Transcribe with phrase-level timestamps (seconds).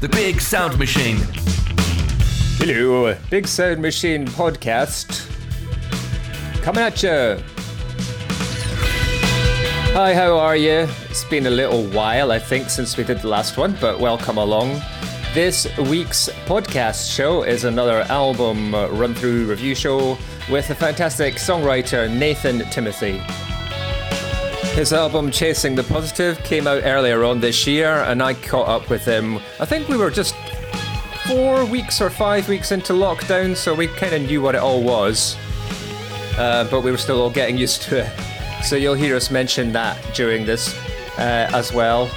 [0.00, 1.18] The Big Sound Machine.
[2.56, 5.28] Hello, uh, Big Sound Machine podcast.
[6.62, 7.36] Coming at you.
[9.92, 10.88] Hi, how are you?
[11.10, 14.38] It's been a little while, I think, since we did the last one, but welcome
[14.38, 14.80] along.
[15.34, 20.16] This week's podcast show is another album uh, run through review show
[20.50, 23.20] with the fantastic songwriter Nathan Timothy.
[24.74, 28.88] His album Chasing the Positive came out earlier on this year, and I caught up
[28.88, 29.36] with him.
[29.58, 30.34] I think we were just
[31.26, 34.82] four weeks or five weeks into lockdown, so we kind of knew what it all
[34.82, 35.36] was.
[36.38, 38.64] Uh, but we were still all getting used to it.
[38.64, 40.74] So you'll hear us mention that during this
[41.18, 42.08] uh, as well.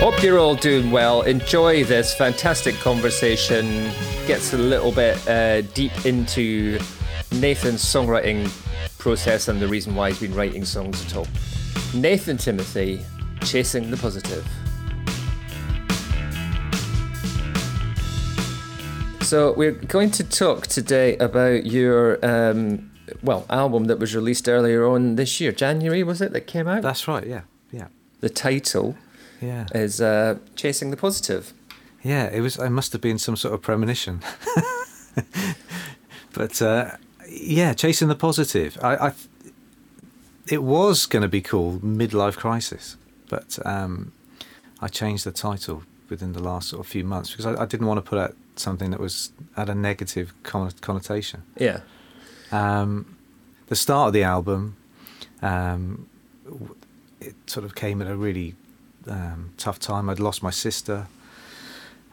[0.00, 1.22] Hope you're all doing well.
[1.22, 3.90] Enjoy this fantastic conversation.
[4.26, 6.78] Gets a little bit uh, deep into
[7.32, 8.50] Nathan's songwriting
[9.00, 11.26] process and the reason why he's been writing songs at all.
[11.94, 13.04] Nathan Timothy,
[13.42, 14.46] Chasing the Positive.
[19.22, 22.90] So we're going to talk today about your um,
[23.22, 26.82] well album that was released earlier on this year, January was it that came out?
[26.82, 27.26] That's right.
[27.26, 27.88] Yeah, yeah,
[28.20, 28.96] the title
[29.40, 31.52] yeah, is uh, Chasing the Positive.
[32.02, 32.28] yeah.
[32.28, 32.58] It was.
[32.58, 34.20] It must have been some sort of premonition.
[36.32, 36.92] but uh,
[37.30, 38.78] yeah, chasing the positive.
[38.82, 39.12] I, I
[40.48, 42.96] it was going to be called midlife crisis,
[43.28, 44.12] but um,
[44.80, 47.86] I changed the title within the last sort of few months because I, I didn't
[47.86, 51.44] want to put out something that was had a negative connotation.
[51.56, 51.80] Yeah.
[52.50, 53.16] Um,
[53.68, 54.76] the start of the album,
[55.40, 56.08] um,
[57.20, 58.56] it sort of came at a really
[59.06, 60.10] um, tough time.
[60.10, 61.06] I'd lost my sister,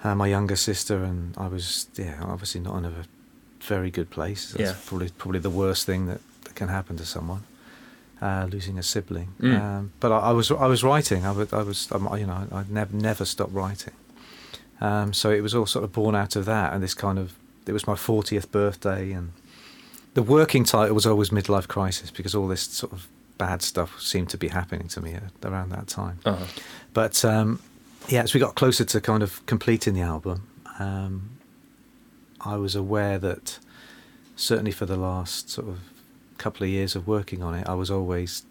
[0.03, 3.05] uh, my younger sister, and I was yeah obviously not in a
[3.61, 4.51] very good place.
[4.51, 4.75] That's Yeah.
[4.87, 7.43] probably probably the worst thing that, that can happen to someone.
[8.19, 9.61] Uh, losing a sibling, Mm.
[9.61, 11.23] um, but I, I was I was writing.
[11.23, 13.93] I was, I was um, you know I never never stopped writing.
[14.81, 17.33] Um, so it was all sort of born out of that, and this kind of
[17.67, 19.33] it was my fortieth birthday, and
[20.15, 23.07] the working title was always midlife crisis because all this sort of
[23.37, 26.17] bad stuff seemed to be happening to me around that time.
[26.25, 26.45] Uh-huh.
[26.93, 27.59] But um,
[28.07, 30.47] yeah, as we got closer to kind of completing the album,
[30.79, 31.29] um,
[32.41, 33.59] I was aware that
[34.35, 35.79] certainly for the last sort of
[36.37, 38.43] couple of years of working on it, I was always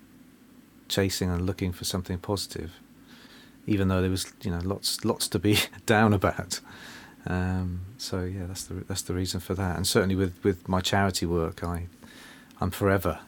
[0.88, 2.72] chasing and looking for something positive,
[3.66, 6.60] even though there was you know lots lots to be down about.
[7.28, 9.76] Um, so yeah, that's the that's the reason for that.
[9.76, 11.86] And certainly with, with my charity work, I
[12.60, 13.20] I'm forever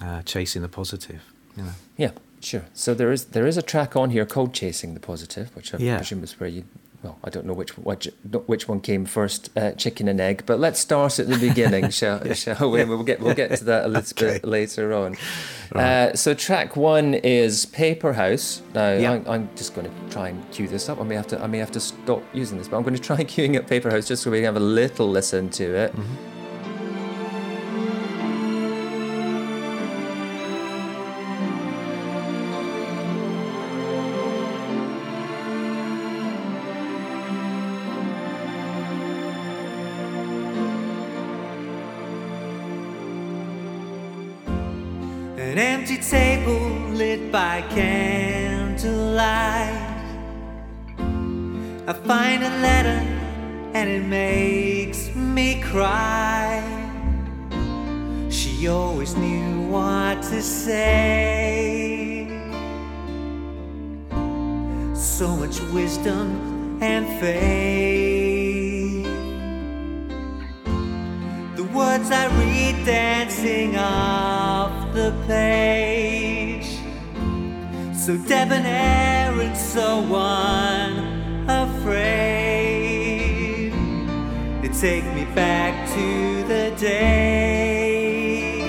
[0.00, 1.22] uh, chasing the positive.
[1.56, 1.72] You know.
[1.96, 2.10] Yeah,
[2.40, 2.64] sure.
[2.72, 5.78] So there is there is a track on here called "Chasing the Positive," which I
[5.78, 5.96] Yeah.
[5.96, 6.64] presume is where you.
[7.02, 8.08] Well, I don't know which which
[8.46, 10.42] which one came first, uh, chicken and egg.
[10.46, 12.84] But let's start at the beginning, shall, shall we?
[12.84, 15.16] We'll get we'll get to that a little bit later on.
[15.72, 18.62] Uh, so track one is Paper House.
[18.74, 19.12] Now Yeah.
[19.12, 21.00] I'm, I'm just going to try and cue this up.
[21.00, 23.00] I may have to I may have to stop using this, but I'm going to
[23.02, 25.94] try queuing up Paper House just so we can have a little listen to it.
[25.94, 26.04] An
[85.18, 88.62] me back to the day.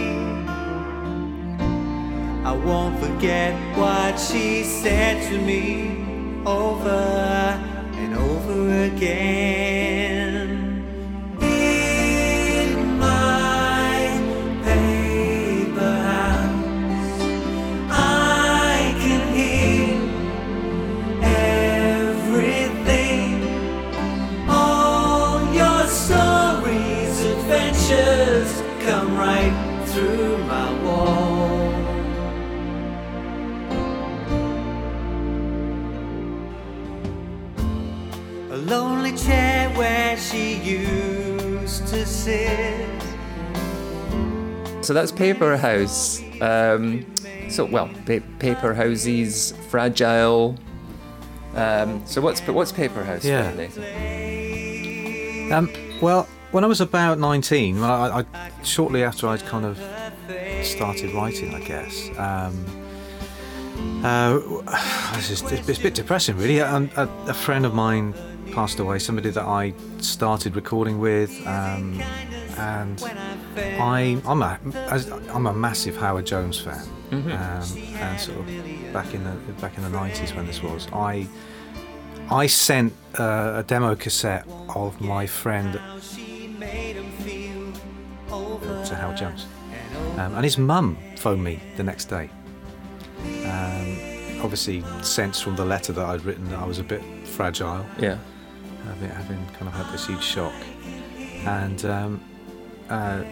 [2.44, 5.92] I won't forget what she said to me
[6.46, 7.04] over
[8.02, 9.49] and over again.
[44.90, 46.20] So that's Paper House.
[46.42, 47.06] Um,
[47.48, 50.58] so, well, pa- Paper House's fragile
[51.54, 53.24] Um, so what's what's Paper House?
[53.24, 53.54] Yeah.
[53.54, 53.84] Nathan?
[55.54, 55.72] Um,
[56.02, 59.78] well, when I was about 19, when I, I, shortly after I'd kind of
[60.66, 62.10] started writing, I guess.
[62.18, 62.66] Um,
[64.04, 64.40] uh,
[65.20, 66.58] it's, just, it's a bit depressing, really.
[66.58, 68.16] A, a, a friend of mine
[68.54, 72.02] passed away, somebody that I started recording with, um,
[72.58, 73.00] and
[73.80, 74.60] I, I'm a,
[75.34, 77.26] I'm a massive Howard Jones fan, Mhm.
[77.34, 78.46] um, and sort of
[78.94, 81.28] back in the back in the 90s when this was, I
[82.30, 84.46] I sent uh, a demo cassette
[84.76, 85.80] of my friend
[88.86, 89.46] to Howard Jones,
[90.18, 92.30] um, and his mum phoned me the next day.
[93.46, 93.98] Um,
[94.44, 98.18] obviously, sense from the letter that I'd written that I was a bit fragile, Yeah.
[98.86, 100.54] having, having kind of had this huge shock,
[101.46, 102.22] and um,
[102.90, 103.24] uh,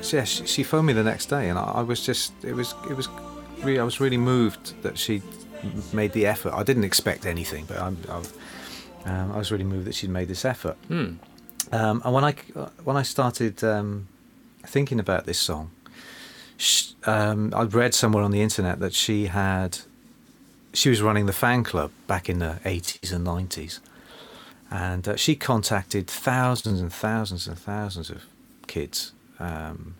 [0.00, 2.54] so yeah, she, she phoned me the next day, and I, I was just it
[2.54, 3.08] was it was
[3.62, 5.22] really I was really moved that she
[5.92, 6.52] made the effort.
[6.52, 8.22] I didn't expect anything, but I'm, I,
[9.04, 10.76] um, I was really moved that she'd made this effort.
[10.88, 11.14] Hmm.
[11.72, 12.32] Um, and when I
[12.84, 14.08] when I started um,
[14.64, 15.70] thinking about this song,
[16.56, 19.78] sh um, I'd read somewhere on the internet that she had
[20.72, 23.80] she was running the fan club back in the 80s and 90s,
[24.70, 28.24] and uh, she contacted thousands and thousands and thousands of
[28.66, 29.12] kids.
[29.40, 29.94] Um,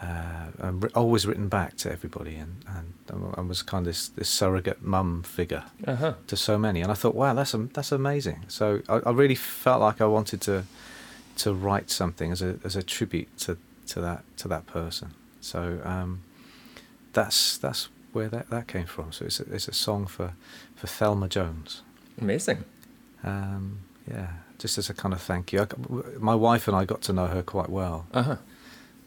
[0.00, 2.94] uh, and always written back to everybody, and, and,
[3.36, 6.14] and was kind of this, this surrogate mum figure Uh huh.
[6.28, 8.44] to so many, and I thought, wow, that's am- that's amazing.
[8.48, 10.64] So I, I really felt like I wanted to
[11.36, 15.10] to write something as a as a tribute to, to that to that person.
[15.42, 16.22] So um,
[17.12, 19.12] that's that's where that, that came from.
[19.12, 20.32] So it's a, it's a song for
[20.74, 21.82] for Thelma Jones.
[22.18, 22.64] Amazing.
[23.24, 23.80] Um,
[24.10, 25.60] yeah, just as a kind of thank you.
[25.62, 25.66] I
[26.18, 28.36] my wife and I got to know her quite well Uh huh.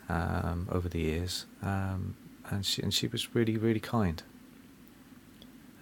[0.10, 2.16] Um, over the years, um,
[2.50, 4.22] and she and she was really really kind,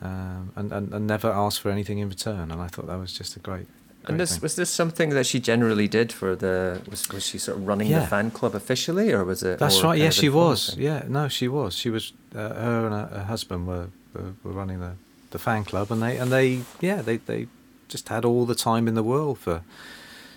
[0.01, 2.51] um, and, and and never asked for anything in return.
[2.51, 3.67] And I thought that was just a great.
[4.03, 4.41] great And this thing.
[4.41, 7.89] was this something that she generally did for the was was she sort of running
[7.91, 9.59] the fan club officially or was it?
[9.59, 9.97] That's right.
[9.99, 10.69] Yes, she was.
[10.69, 10.83] thing?
[10.83, 11.75] Yeah, no, she was.
[11.75, 12.13] She was.
[12.35, 14.93] Uh, her and her, her husband were, were were running the,
[15.31, 17.47] the fan club, and they and they yeah they they
[17.87, 19.61] just had all the time in the world for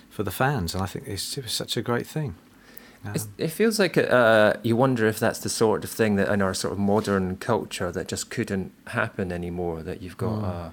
[0.09, 2.35] for the fans, and I think it's, it was such a great thing.
[3.05, 6.41] Um, it feels like uh, you wonder if that's the sort of thing that in
[6.41, 9.83] our sort of modern culture that just couldn't happen anymore.
[9.83, 10.39] That you've got.
[10.39, 10.43] Mm.
[10.43, 10.69] Uh,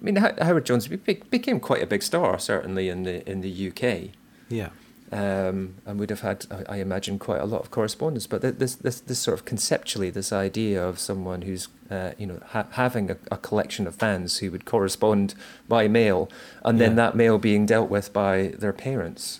[0.00, 4.10] I mean, Howard Jones became quite a big star, certainly in the in the UK,
[4.48, 4.70] yeah,
[5.12, 8.26] um, and would have had, I, I imagine, quite a lot of correspondence.
[8.26, 12.40] But this this this sort of conceptually, this idea of someone who's uh, you know
[12.48, 15.34] ha- having a, a collection of fans who would correspond
[15.68, 16.28] by mail,
[16.64, 16.96] and then Yeah.
[16.96, 19.38] that mail being dealt with by their parents.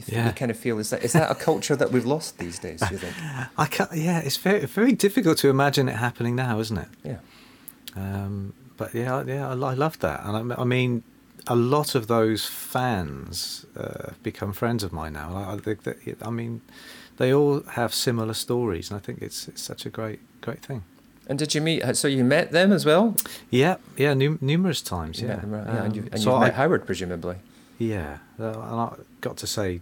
[0.00, 0.32] You, th- you Yeah.
[0.32, 2.80] kind of feel is that is that a culture that we've lost these days?
[2.80, 3.14] Do you think?
[3.64, 6.88] I can't, yeah, it's very very difficult to imagine it happening now, isn't it?
[7.04, 7.18] Yeah.
[7.96, 11.02] Um, but yeah, I- yeah, I, I love that, and I, I mean,
[11.46, 15.34] a lot of those fans uh, have become friends of mine now.
[15.36, 16.60] I, I think that, I mean,
[17.16, 20.82] they all have similar stories, and I think it's it's such a great great thing.
[21.28, 21.96] And did you meet?
[21.96, 23.14] So you met them as well?
[23.50, 25.20] Yeah, yeah, nu- numerous times.
[25.20, 25.66] You Yeah, them, right?
[25.66, 27.36] yeah and Um, you've, and so you've I- met Howard presumably.
[27.78, 28.88] Yeah, uh, and I
[29.20, 29.80] got to say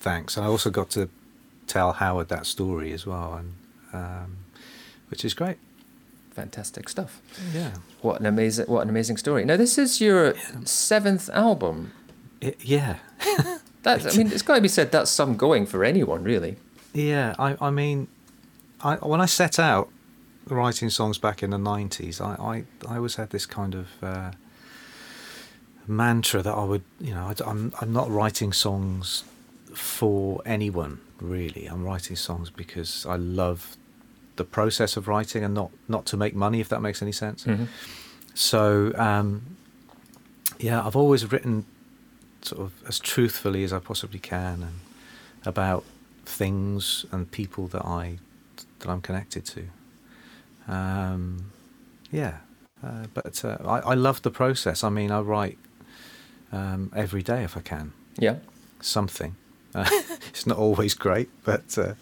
[0.00, 1.08] thanks, and I also got to
[1.66, 3.54] tell Howard that story as well, and
[3.92, 4.36] um,
[5.10, 5.58] which is great.
[6.32, 7.20] Fantastic stuff.
[7.52, 9.44] Yeah, What an amazing what an amazing story.
[9.44, 11.92] Now this is your seventh album.
[12.40, 12.98] It- yeah,
[13.82, 16.56] That's I mean it's got to be said that's some going for anyone really.
[16.94, 17.34] yeah.
[17.38, 18.06] I, I mean,
[18.82, 19.88] I when I set out
[20.48, 24.30] writing songs back in the nineties, I, I, I always had this kind of uh,
[25.86, 29.24] mantra that I would, you know, I, am I'm not writing songs
[29.74, 31.66] for anyone really.
[31.66, 33.76] I'm writing songs because I love
[34.36, 37.46] the process of writing and not not to make money, if that makes any sense.
[38.34, 39.56] So um,
[40.58, 41.64] yeah, I've always written
[42.42, 44.80] sort of as truthfully as I possibly can and
[45.44, 45.84] about
[46.24, 48.18] things and people that I
[48.78, 49.64] that I'm connected to.
[50.68, 51.50] Um,
[52.12, 52.38] yeah,
[52.84, 54.84] uh, but uh, I, I love the process.
[54.84, 55.58] I mean, I write
[56.52, 58.36] um, every day if I can Yeah.
[58.80, 59.34] something.
[59.78, 59.86] Uh,
[60.30, 61.94] it's not always great, but uh,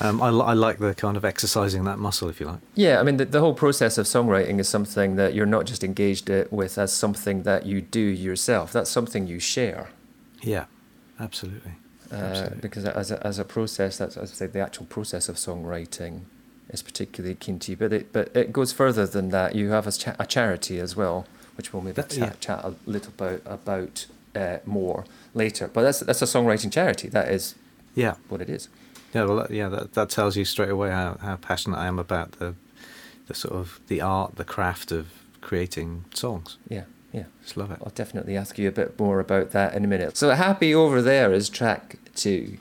[0.00, 2.60] um, I, I like the kind of exercising that muscle, if you like.
[2.74, 5.82] Yeah, I mean the, the whole process of songwriting is something that you're not just
[5.82, 8.72] engaged with as something that you do yourself.
[8.72, 9.88] That's something you share.
[10.42, 10.66] Yeah,
[11.18, 11.72] absolutely.
[12.10, 12.58] Uh, Absolutely.
[12.62, 16.20] because as a, as a process, that's as I say, the actual process of songwriting
[16.70, 17.76] is particularly keen to you.
[17.76, 19.54] But it but it goes further than that.
[19.54, 21.26] You have a, cha- a charity as well,
[21.58, 22.32] which we'll maybe That- chat, yeah.
[22.40, 25.04] chat a little about about uh, more
[25.34, 25.68] later.
[25.72, 27.08] But that's that's a songwriting charity.
[27.08, 27.54] That is
[27.94, 28.68] Yeah, what it is.
[29.14, 29.68] yeah, well, yeah.
[29.68, 32.54] That, that tells you straight away how, how passionate I am about the
[33.26, 35.08] the sort of the art, the craft of
[35.40, 36.56] creating songs.
[36.68, 36.84] Yeah.
[37.12, 37.24] Yeah.
[37.42, 37.78] Just love it.
[37.82, 40.16] I'll definitely ask you a bit more about that in a minute.
[40.16, 42.58] So, Happy Over There is track two.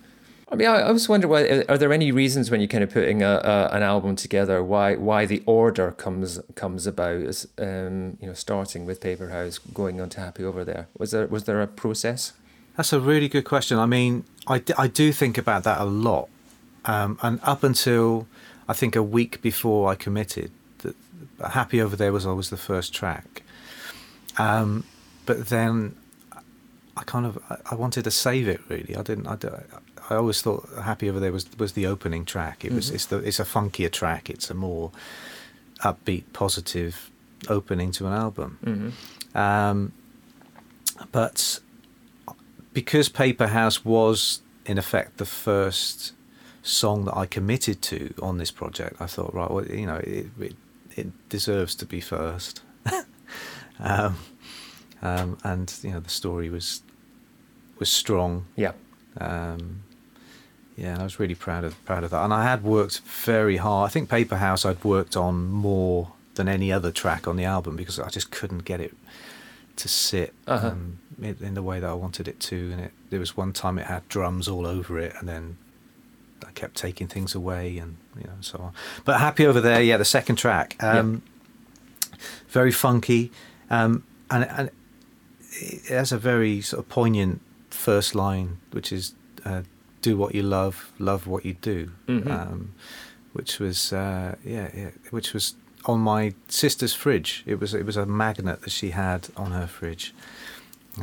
[0.50, 2.90] I mean, I, I was wondering, why, are there any reasons when you're kind of
[2.92, 7.22] putting a, a, an album together why why the order comes comes about?
[7.22, 10.88] As, um, you know, starting with Paper House, going on to Happy Over There.
[10.98, 12.34] Was there was there a process?
[12.78, 13.78] That's a really good question.
[13.78, 16.30] I mean, I, I do think about that a lot.
[16.86, 18.28] Um, and up until
[18.70, 20.96] I think a week before I committed, that
[21.52, 23.44] Happy Over There was always the first track.
[24.38, 24.86] Um,
[25.26, 25.96] but then
[26.96, 27.38] I kind of
[27.70, 28.96] I, wanted to save it really.
[28.96, 29.28] I didn't.
[29.28, 29.36] I,
[30.10, 32.64] I always thought Happy Over There was was the opening track.
[32.64, 32.96] It was Mhm.
[32.96, 34.30] it's the it's a funkier track.
[34.30, 34.92] It's a more
[35.84, 37.12] upbeat, positive
[37.50, 38.58] opening to an album.
[38.66, 39.38] Mm-hmm.
[39.38, 39.92] Um,
[41.12, 41.60] but
[42.74, 46.14] because Paper House was, in effect, the first
[46.64, 50.28] song that I committed to on this project, I thought, right, well, you know, it,
[50.40, 50.56] it,
[50.96, 52.62] it deserves to be first.
[53.80, 54.18] um,
[55.02, 56.82] um, and you know, the story was
[57.80, 58.46] was strong.
[58.56, 58.72] Yeah.
[59.20, 59.84] Um,
[60.78, 62.24] yeah, I was really proud of proud of that.
[62.24, 63.90] And I had worked very hard.
[63.90, 67.76] I think Paper House I'd worked on more than any other track on the album
[67.76, 68.96] because I just couldn't get it
[69.78, 70.68] to sit Uh-huh.
[70.70, 72.72] um, in, in the way that I wanted it to.
[72.72, 75.58] And it there was one time it had drums all over it, and then
[76.48, 78.74] I kept taking things away, and you know so on.
[79.06, 79.98] But happy over there, yeah.
[79.98, 81.22] The second track, um,
[82.50, 83.32] very funky,
[83.70, 84.70] um, and and
[85.60, 89.14] it has a very sort of poignant first line, which is
[89.46, 89.62] uh,
[90.08, 92.30] "Do what you love, love what you do," Mhm.
[92.38, 92.60] um,
[93.38, 95.46] which was uh, yeah, yeah, which was
[95.92, 97.32] on my sister's fridge.
[97.46, 100.14] It was it was a magnet that she had on her fridge.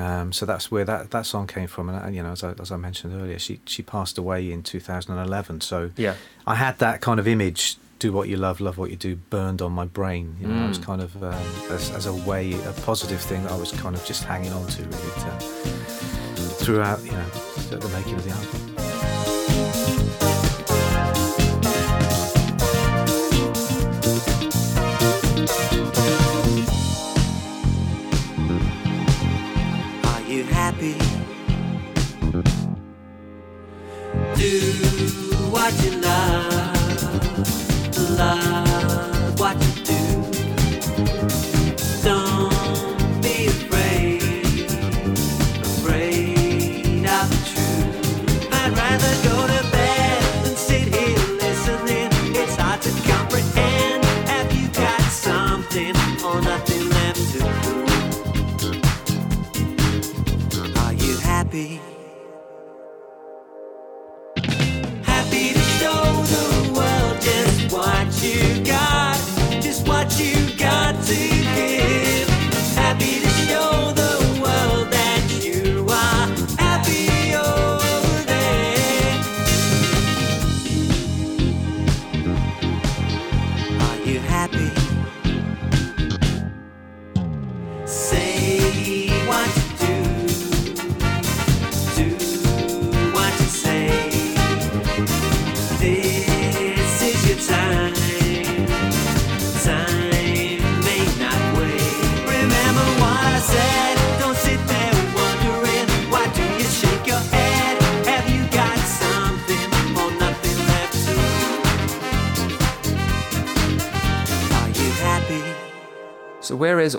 [0.07, 2.51] Um, so that's where that, that song came from, and uh, you know, as I,
[2.65, 5.61] as I mentioned earlier, she she passed away in 2011.
[5.61, 6.15] So Yeah.
[6.53, 9.61] I had that kind of image, do what you love, love what you do, burned
[9.63, 10.27] on my brain.
[10.41, 10.87] You know, I was Mm.
[10.91, 11.47] kind of um,
[11.77, 14.67] as, as a way, a positive thing that I was kind of just hanging on
[14.67, 15.31] to really to,
[16.65, 17.29] throughout, you know,
[17.71, 18.74] the making of the album.
[35.73, 37.39] You love,
[38.19, 38.84] love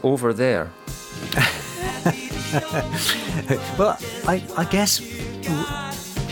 [0.05, 0.71] over there?
[3.77, 3.97] Well,
[4.27, 5.01] I, I guess,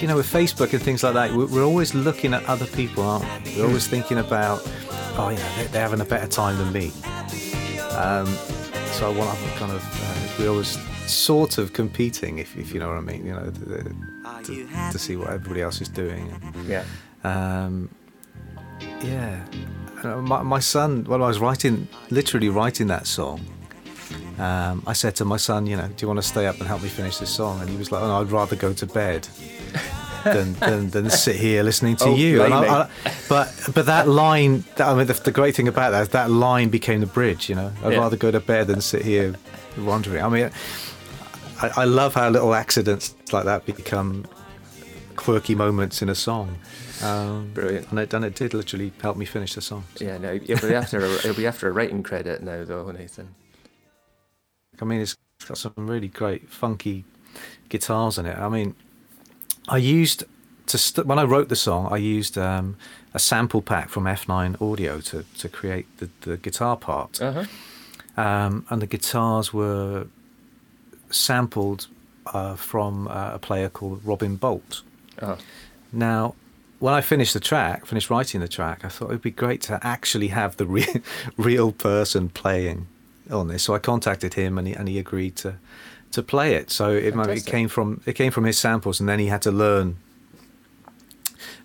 [0.02, 3.04] you know, with Facebook and things like that, we're we're always looking at other people,
[3.04, 3.58] aren't we?
[3.58, 4.62] We're always thinking about,
[5.18, 6.92] oh, you know, they- they're having a better time than me.
[7.92, 8.28] Um,
[8.96, 10.78] so I want to kind of, uh, we're always
[11.12, 13.94] sort of competing, if, if you know what I mean, you know, the,
[14.26, 16.32] Are to, to see what everybody else is doing.
[16.66, 16.86] Yeah.
[17.26, 17.90] Um,
[19.02, 19.44] yeah,
[20.04, 21.04] my, my son.
[21.04, 23.42] When I was writing, literally writing that song,
[24.40, 26.68] um, I said to my son, you know, do you want to stay up and
[26.68, 27.62] help me finish this song?
[27.62, 29.28] And he was like, oh, no, I'd rather go to bed
[30.24, 32.44] than than, than sit here listening to Oh, you.
[32.44, 32.82] And I.
[32.84, 32.90] I,
[33.30, 36.30] but but that line, that, I mean, the, the great thing about that is that
[36.32, 37.50] line became the bridge.
[37.50, 38.00] You know, I'd Yeah.
[38.00, 39.36] rather go to bed than sit here
[39.78, 40.24] wandering.
[40.24, 40.52] I mean.
[41.62, 44.26] I, I love how little accidents like that become
[45.16, 46.58] quirky moments in a song.
[47.02, 47.90] Um, Brilliant.
[47.92, 49.86] And it, and it did literally help me finish the song.
[50.02, 53.34] Yeah, no, it'll be after a, it'll be after a writing credit now, though, Nathan.
[54.82, 55.16] I mean, it's
[55.48, 57.06] got some really great funky
[57.70, 58.38] guitars in it.
[58.38, 58.76] I mean,
[59.68, 60.24] I used
[60.68, 62.76] to st- when I wrote the song, I used um,
[63.14, 67.22] a sample pack from F9 Audio to to create the, the guitar part.
[67.22, 68.22] Uh huh.
[68.22, 70.08] um, and the guitars were
[71.10, 71.88] sampled
[72.28, 74.82] uh, from uh, a player called Robin Bolt.
[75.22, 75.38] Oh,
[75.92, 76.36] Now,
[76.80, 79.80] when I finished the track, finished writing the track, I thought it'd be great to
[79.86, 81.02] actually have the re-
[81.38, 82.88] real person playing
[83.32, 83.64] on this.
[83.64, 85.56] So I contacted him, and he and he agreed to
[86.12, 86.70] to play it.
[86.72, 89.52] So it, it came from it came from his samples, and then he had to
[89.52, 89.98] learn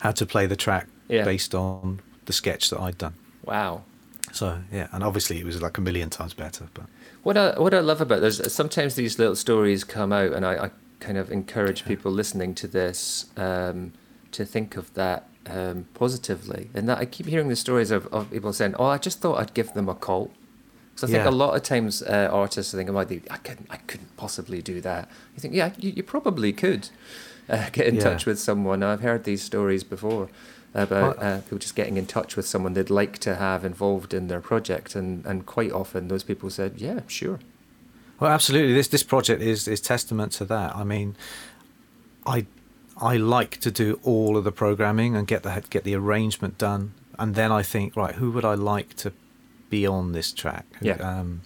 [0.01, 1.25] how to play the track Yeah.
[1.25, 3.15] based on the sketch that I'd done.
[3.45, 3.83] wow.
[4.31, 6.69] So yeah, and obviously it was like a million times better.
[6.75, 6.85] But
[7.23, 10.67] What I what I love about there's sometimes these little stories come out, and I,
[10.67, 13.93] I kind of encourage people listening to this um,
[14.33, 16.69] to think of that um, positively.
[16.75, 19.41] And that I keep hearing the stories of, of people saying, "Oh, I just thought
[19.41, 20.31] I'd give them a call."
[21.01, 21.31] Because I think Yeah.
[21.31, 24.81] a lot of times uh, artists think, "Oh, they- I couldn't, I couldn't possibly do
[24.81, 26.89] that." You think, yeah, you, you probably could
[27.49, 28.01] uh, get in Yeah.
[28.03, 28.83] touch with someone.
[28.83, 30.29] I've heard these stories before
[30.75, 34.27] about uh, people just getting in touch with someone they'd like to have involved in
[34.27, 37.39] their project, and, and quite often those people said, "Yeah, sure."
[38.19, 38.75] Well, absolutely.
[38.75, 40.75] This this project is is testament to that.
[40.75, 41.15] I mean,
[42.27, 42.47] I
[43.01, 46.91] I like to do all of the programming and get the get the arrangement done,
[47.21, 49.13] and then I think, right, who would I like to
[49.71, 50.67] be on this track?
[50.81, 50.95] Yeah.
[50.95, 51.43] Um,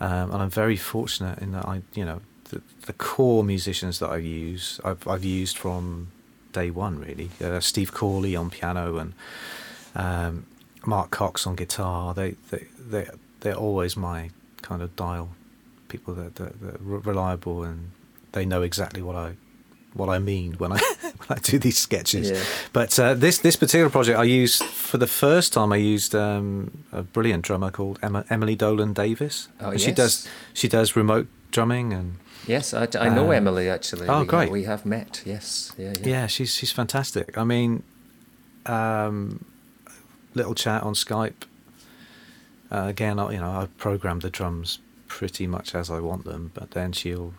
[0.00, 4.10] um, and I'm very fortunate in that I, you know, the, the core musicians that
[4.10, 6.08] I use, I've I've used from
[6.52, 7.30] day one really.
[7.42, 9.12] Uh, Steve Corley on piano and
[9.94, 10.46] um,
[10.86, 12.14] Mark Cox on guitar.
[12.14, 13.08] They they they
[13.40, 14.30] they're always my
[14.62, 15.30] kind of dial
[15.88, 17.90] people that that, that are reliable and
[18.32, 19.34] they know exactly what I
[19.94, 22.30] what I mean when I when I do these sketches.
[22.30, 22.42] Yeah.
[22.72, 25.72] But uh, this this particular project, I used for the first time.
[25.72, 29.48] I used um, a brilliant drummer called Emma, Emily Dolan Davis.
[29.60, 33.70] Oh, And She does she does remote drumming and Yes, I, I know Uh, Emily
[33.70, 34.06] actually.
[34.06, 34.50] oh, we, great.
[34.50, 35.22] We have met.
[35.24, 36.08] Yes, yeah, yeah.
[36.08, 37.38] yeah, she's she's fantastic.
[37.38, 37.82] I mean,
[38.66, 39.44] um,
[40.34, 41.44] little chat on Skype.
[42.70, 46.50] Uh, again, I, you know, I programmed the drums pretty much as I want them,
[46.54, 47.34] but then she'll,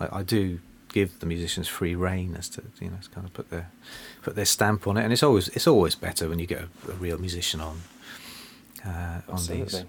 [0.00, 0.60] I, I do
[0.92, 3.70] give the musicians free reign as to you know to kind of put their
[4.22, 6.90] put their stamp on it, and it's always it's always better when you get a,
[6.90, 7.80] a real musician on
[8.86, 9.84] uh, on these.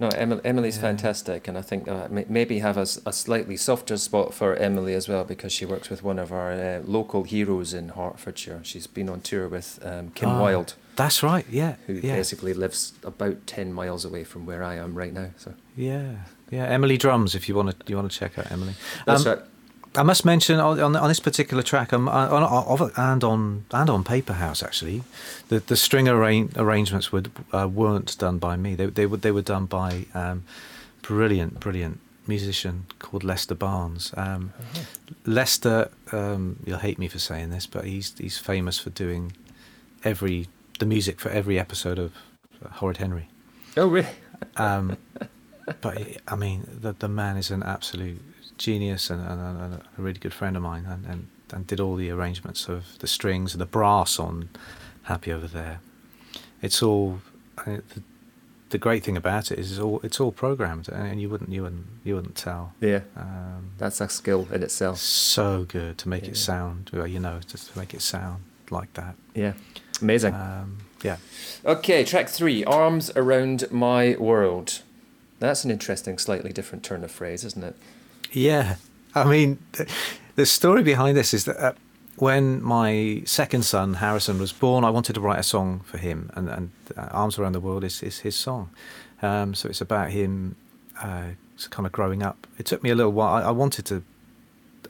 [0.00, 0.82] No, Emily, Emily's Yeah.
[0.82, 5.22] fantastic, and I think uh, maybe have a slightly softer spot for Emily as well
[5.22, 8.60] because she works with one of our uh, local heroes in Hertfordshire.
[8.64, 11.46] She's been on tour with um, Kim Ah, Wilde, That's right.
[11.48, 11.76] Yeah.
[11.86, 12.16] who yeah.
[12.16, 15.30] basically lives about ten miles away from where I am right now.
[15.36, 16.24] So Yeah.
[16.50, 16.64] Yeah.
[16.66, 17.34] Emily drums.
[17.36, 18.74] If you want to you want to check out Emily.
[19.06, 19.44] that's Um, right.
[19.94, 23.90] I must mention on, on, on this particular track, um, on, on, and on and
[23.90, 25.02] on Paper House actually,
[25.48, 28.74] the the string arra- arrangements would uh, weren't done by me.
[28.74, 30.44] They they were they were done by um,
[31.02, 34.14] brilliant brilliant musician called Lester Barnes.
[34.16, 34.52] Um,
[35.26, 39.32] Lester, um, you'll hate me for saying this, but he's he's famous for doing
[40.04, 42.12] every the music for every episode of
[42.64, 43.28] uh, Horrid Henry.
[43.76, 44.08] Oh, really?
[44.56, 44.96] Um,
[45.80, 48.22] but I mean, the the man is an absolute
[48.58, 51.96] genius and, and, and a really good friend of mine, and, and, and did all
[51.96, 54.48] the arrangements of the strings and the brass on
[55.04, 55.80] Happy Over There.
[56.60, 57.20] It's all.
[57.66, 57.82] the,
[58.70, 61.62] the great thing about it is it's all it's all programmed, and you wouldn't you
[61.62, 62.72] wouldn't you wouldn't tell.
[62.80, 64.96] Yeah, Um, that's a skill in itself.
[64.98, 66.30] so good to make Yeah.
[66.30, 66.88] it sound.
[66.92, 69.16] Well, you know, just to make it sound like that.
[69.34, 69.52] Yeah,
[70.00, 70.34] amazing.
[70.34, 71.16] Um, yeah.
[71.66, 74.80] Okay, track three, Arms Around My World.
[75.38, 77.76] That's an interesting, slightly different turn of phrase, isn't it?
[78.32, 78.76] Yeah,
[79.14, 79.58] I mean,
[80.36, 81.72] the story behind this is that uh,
[82.16, 86.30] when my second son Harrison was born, I wanted to write a song for him,
[86.34, 88.70] and, and uh, "Arms Around the World" is, is his song.
[89.20, 90.56] Um, so it's about him,
[91.00, 91.30] uh,
[91.70, 92.46] kind of growing up.
[92.58, 93.34] It took me a little while.
[93.34, 94.02] I, I wanted to,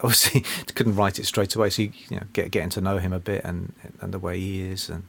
[0.01, 0.41] obviously,
[0.75, 1.69] couldn't write it straight away.
[1.69, 4.39] So you, you know, get getting to know him a bit and and the way
[4.39, 5.03] he is, and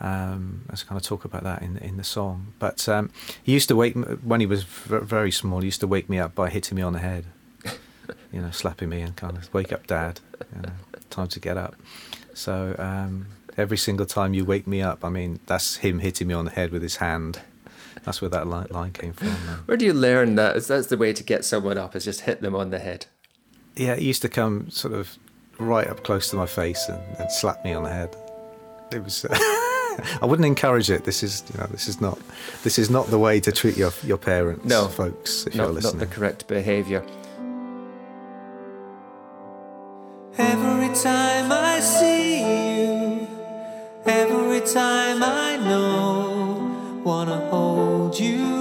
[0.00, 2.52] um, let's kind of talk about that in in the song.
[2.58, 3.10] But um,
[3.42, 5.60] he used to wake me, when he was v- very small.
[5.60, 7.24] He used to wake me up by hitting me on the head
[8.32, 10.20] you know, slapping me and kind of wake up, dad.
[10.54, 10.72] You know,
[11.10, 11.74] time to get up.
[12.34, 16.34] So um, every single time you wake me up, I mean, that's him hitting me
[16.34, 17.40] on the head with his hand.
[18.04, 19.28] That's where that line, line came from.
[19.28, 20.56] Um, Where do you learn that?
[20.56, 21.96] Is that's the way to get someone up?
[21.96, 23.06] Is just hit them on the head?
[23.76, 25.16] yeah, he used to come sort of
[25.58, 28.14] right up close to my face and, and slap me on the head.
[28.92, 29.24] It was.
[30.20, 31.04] I wouldn't encourage it.
[31.04, 32.18] This is, you know, this is not,
[32.62, 34.88] this is not the way to treat your your parents, No.
[34.88, 35.46] folks.
[35.46, 37.02] If Not, you're listening, not the correct behaviour.
[40.36, 43.28] Every time I see you,
[44.04, 48.53] every time I know, wanna hold you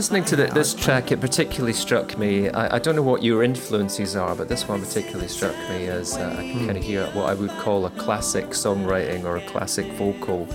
[0.00, 2.48] listening to the, this track, it particularly struck me.
[2.48, 6.16] I, I don't know what your influences are, but this one particularly struck me as
[6.16, 9.46] uh, I can kind of hear what I would call a classic songwriting or a
[9.46, 10.48] classic vocal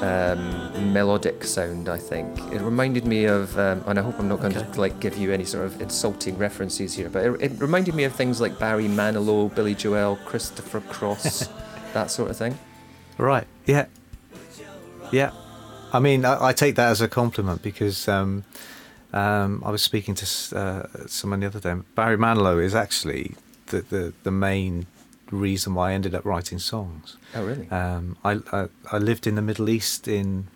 [0.00, 1.88] um, melodic sound.
[1.88, 5.00] I think it reminded me of, um, and I hope I'm not going to like
[5.00, 8.40] give you any sort of insulting references here, but it, it reminded me of things
[8.40, 11.48] like Barry Manilow, Billy Joel, Christopher Cross,
[11.94, 12.56] that sort of thing.
[13.18, 13.48] Right.
[13.66, 13.86] Yeah.
[15.10, 15.32] Yeah.
[15.92, 18.44] I mean, I, I take that as a compliment because um,
[19.12, 20.26] um, I was speaking to
[20.56, 21.74] uh, someone the other day.
[21.94, 23.34] Barry Manilow is actually
[23.66, 24.86] the, the, the main
[25.30, 27.16] reason why I ended up writing songs.
[27.34, 27.68] Oh, really?
[27.70, 30.46] Um, I, I I lived in the Middle East in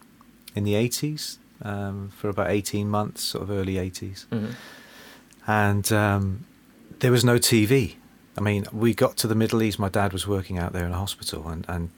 [0.54, 4.54] in the eighties um, for about eighteen months, sort of early eighties, Mhm.
[5.46, 6.44] and um,
[7.00, 7.94] there was no TV.
[8.38, 9.78] I mean, we got to the Middle East.
[9.78, 11.88] My dad was working out there in a hospital, and and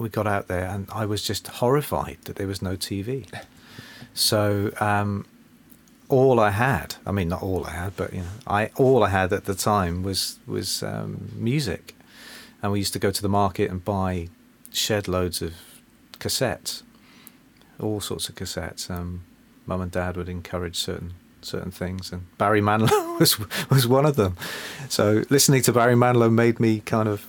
[0.00, 3.26] we got out there, and I was just horrified that there was no TV.
[4.14, 5.26] So um,
[6.08, 9.10] all I had, I mean, not all I had, but you know, I all I
[9.10, 11.94] had at the time was was um, music,
[12.62, 14.28] and we used to go to the market and buy
[14.72, 15.54] shed loads of
[16.18, 16.82] cassettes,
[17.78, 18.90] all sorts of cassettes.
[18.90, 19.24] Um,
[19.66, 23.38] Mum and Dad would encourage certain certain things, and Barry Manilow was
[23.70, 24.36] was one of them.
[24.88, 27.26] So listening to Barry Manilow made me kind of.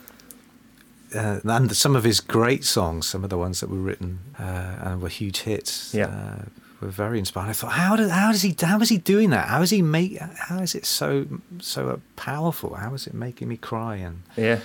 [1.16, 4.76] Uh, and some of his great songs, some of the ones that were written uh,
[4.92, 6.06] and were huge hits, Yeah.
[6.08, 6.46] uh,
[6.82, 7.50] were very inspiring.
[7.50, 9.48] I thought, how does how does he how is he doing that?
[9.48, 11.26] How is he make how is it so
[11.60, 12.76] so powerful?
[12.76, 13.96] How is it making me cry?
[13.98, 14.60] And Yeah.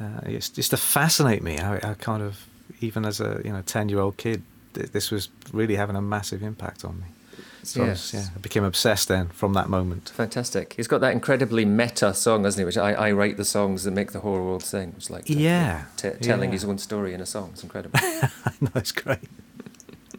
[0.00, 1.56] uh, it's just to fascinate me.
[1.56, 2.46] How I kind of
[2.80, 4.42] even as a you know ten year old kid,
[4.74, 7.06] th- this was really having a massive impact on me.
[7.62, 8.24] So I, was, Yes.
[8.28, 10.10] yeah, I became obsessed then from that moment.
[10.14, 10.74] Fantastic.
[10.74, 12.64] He's got that incredibly meta song, hasn't he?
[12.64, 14.94] Which I, I write the songs that make the whole world sing.
[14.96, 16.54] It's like Yeah, t- telling yeah.
[16.54, 17.50] his own story in a song.
[17.52, 17.98] It's incredible.
[18.02, 19.18] I know it's great.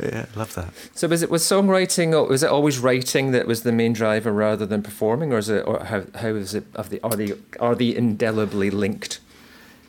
[0.00, 0.72] yeah, love that.
[0.94, 4.32] so was it was songwriting or was it always writing that was the main driver
[4.32, 7.32] rather than performing, or is it or how how is it of the are they
[7.58, 9.18] are they indelibly linked?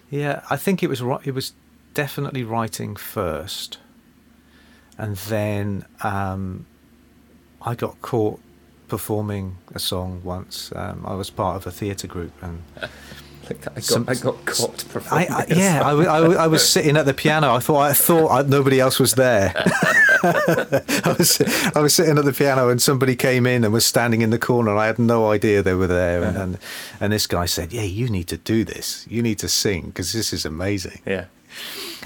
[0.09, 1.53] Yeah, I think it was it was
[1.93, 3.77] definitely writing first,
[4.97, 6.65] and then um,
[7.65, 8.39] I got caught
[8.87, 10.71] performing a song once.
[10.75, 12.61] Um, I was part of a theatre group, and
[13.49, 15.31] I got Some- I got caught I, performing.
[15.31, 15.91] I, a yeah, I.
[15.91, 17.53] I, I was sitting at the piano.
[17.53, 19.53] I thought I thought I, nobody else was there.
[20.23, 21.41] I was
[21.75, 24.39] I was sitting at the piano, and somebody came in and was standing in the
[24.39, 24.71] corner.
[24.71, 26.57] and I had no idea they were there, and and,
[26.99, 29.05] and this guy said, "Yeah, you need to do this.
[29.09, 31.25] You need to sing because this is amazing." yeah.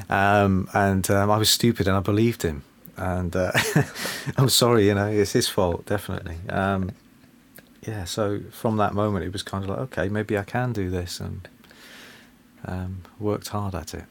[0.10, 2.64] Um, and um, I was stupid, and I believed him.
[3.00, 3.54] And uh,
[4.38, 6.36] I'm sorry, you know, it's his fault, definitely.
[6.50, 6.92] Um,
[7.88, 10.90] yeah, so from that moment, it was kind of like, okay, maybe I can do
[10.90, 11.48] this, and
[12.66, 14.04] um, worked hard at it.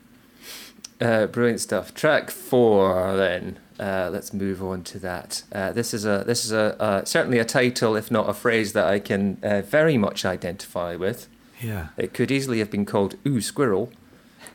[1.01, 1.93] Uh, brilliant stuff.
[1.93, 3.59] Track four, then.
[3.79, 5.45] Uh, let's move on to that.
[5.53, 8.73] Uh, this is a this is a uh, certainly a title, if not a phrase,
[8.73, 11.29] that I can uh, very much identify with.
[11.61, 11.89] Yeah.
[11.97, 13.93] It could easily have been called "Ooh Squirrel,"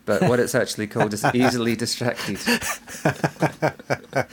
[0.06, 2.40] but what it's actually called is "Easily Distracted."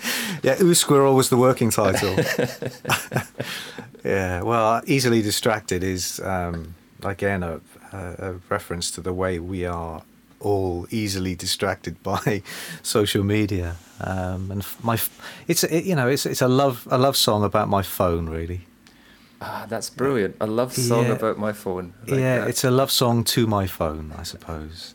[0.42, 2.16] Yeah, Ooh Squirrel was the working title.
[4.04, 7.60] yeah, well, Easily Distracted is, um, again, a,
[7.92, 10.02] a, reference to the way we are
[10.40, 12.42] all easily distracted by
[12.82, 13.76] social media.
[14.00, 14.98] Um, and my,
[15.46, 18.28] it's a, it, you know, it's it's a love a love song about my phone,
[18.30, 18.62] really.
[19.42, 20.36] Ah, that's brilliant.
[20.40, 21.12] A love song Yeah.
[21.12, 21.92] about my phone.
[22.06, 22.48] Like yeah, that.
[22.48, 24.94] it's a love song to my phone, I suppose.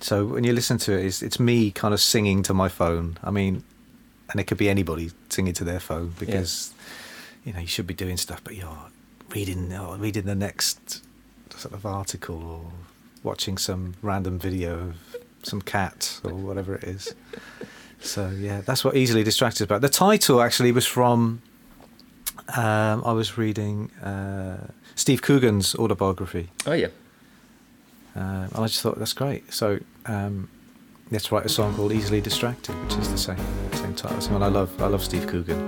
[0.00, 3.18] So when you listen to it, it's, it's me kind of singing to my phone.
[3.22, 3.64] I mean,
[4.30, 6.72] and it could be anybody singing to their phone because
[7.44, 8.86] you know you should be doing stuff, but you're
[9.34, 11.02] reading or reading the next
[11.54, 12.72] sort of article or
[13.22, 17.14] watching some random video of some cat or whatever it is.
[18.00, 19.80] So yeah, that's what easily distracted about.
[19.80, 21.42] The title actually was from
[22.56, 26.88] um, I was reading uh, Steve Coogan's autobiography, Oh yeah.
[28.18, 29.52] Uh, and I just thought that's great.
[29.52, 30.48] So um,
[31.12, 33.38] let's write a song called "Easily Distracted," which is the same
[33.72, 34.34] same title.
[34.34, 35.58] And I love I love Steve Coogan.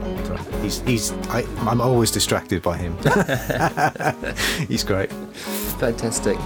[0.61, 2.97] He's he's I, I'm always distracted by him.
[4.69, 5.13] he's great.
[5.79, 6.39] Fantastic.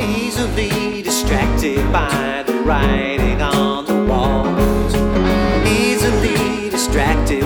[0.00, 4.94] Easily distracted by the writing on the walls.
[5.68, 7.37] Easily distracted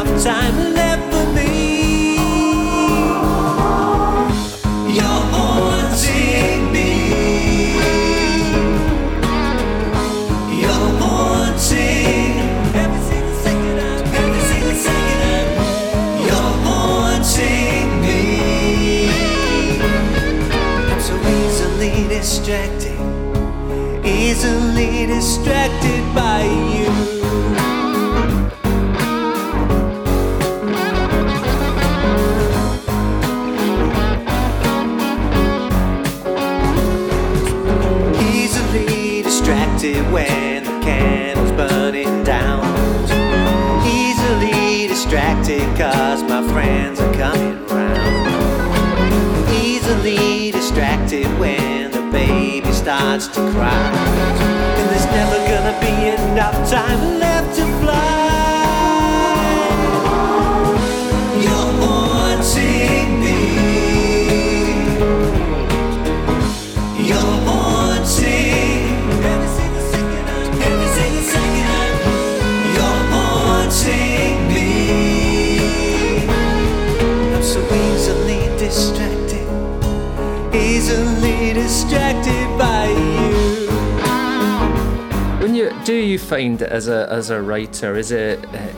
[0.00, 0.87] enough time left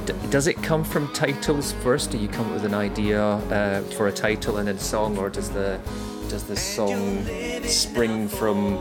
[0.06, 2.10] d- does it come from titles first?
[2.10, 5.18] Do you come up with an idea uh, for a title and then a song,
[5.18, 5.80] or does the
[6.28, 7.24] does the song
[7.64, 8.78] spring from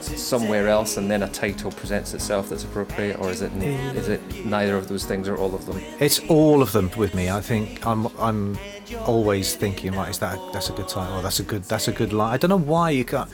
[0.00, 3.52] somewhere else and then a title presents itself that's appropriate, or is it
[3.94, 5.80] is it neither of those things or all of them?
[6.00, 7.30] It's all of them with me.
[7.30, 8.58] I think I'm I'm
[9.06, 11.20] always thinking, right, is that that's a good title?
[11.22, 12.32] That's a good that's a good line.
[12.34, 13.30] I don't know why you can't.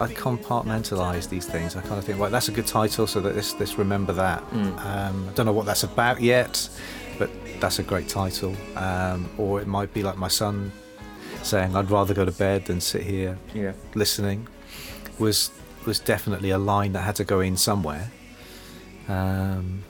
[0.00, 1.76] I, compartmentalize these things.
[1.76, 4.42] I kind of think, right, that's a good title, so that this this remember that.
[4.52, 6.68] Um, I don't know what that's about yet,
[7.18, 7.30] but
[7.60, 8.54] that's a great title.
[8.76, 10.72] Um, or it might be like my son
[11.42, 13.72] saying, "I'd rather go to bed than sit here Yeah.
[13.94, 14.48] listening."
[15.18, 15.50] Was
[15.86, 18.10] was definitely a line that had to go in somewhere.
[19.08, 19.84] Um,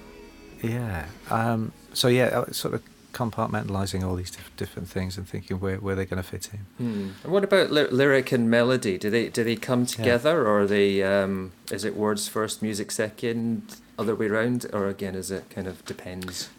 [0.62, 1.06] yeah.
[1.30, 2.82] Um, so yeah, sort of
[3.16, 6.60] compartmentalizing all these diff- different things and thinking where where they're going to fit in.
[6.84, 7.08] Hmm.
[7.24, 8.98] And what about ly- lyric and melody?
[8.98, 12.90] Do they do they come together, or are they um, is it words first, music
[12.90, 16.50] second, other way round, or again is it kind of depends?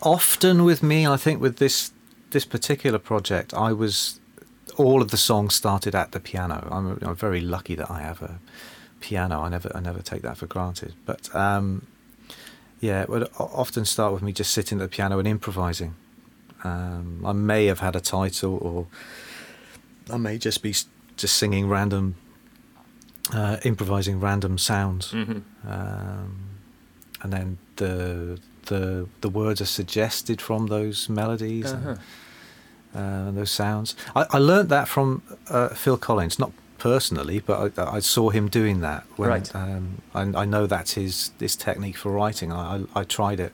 [0.00, 1.92] Often with me, I think with this
[2.30, 4.20] this particular project, I was
[4.76, 6.68] all of the songs started at the piano.
[6.70, 8.40] I'm, I'm very lucky that I have a
[9.00, 9.42] piano.
[9.42, 10.94] I never I never take that for granted.
[11.06, 11.86] But um,
[12.84, 15.94] yeah, it would often start with me just sitting at the piano and improvising.
[16.64, 18.86] Um, I may have had a title, or
[20.14, 20.70] I may just be
[21.16, 22.14] just singing random,
[23.32, 25.40] uh, improvising random sounds Mm-hmm.
[25.74, 26.28] um,
[27.22, 31.96] and then the the the words are suggested from those melodies Uh-huh.
[32.94, 33.96] and uh, those sounds.
[34.14, 36.50] I, I learned that from uh, Phil Collins, not
[36.84, 39.02] personally, but I, I saw him doing that.
[39.16, 39.54] When, Right.
[39.56, 42.52] Um, I, I know that's his his technique for writing.
[42.52, 42.62] I
[42.94, 43.52] I, I tried it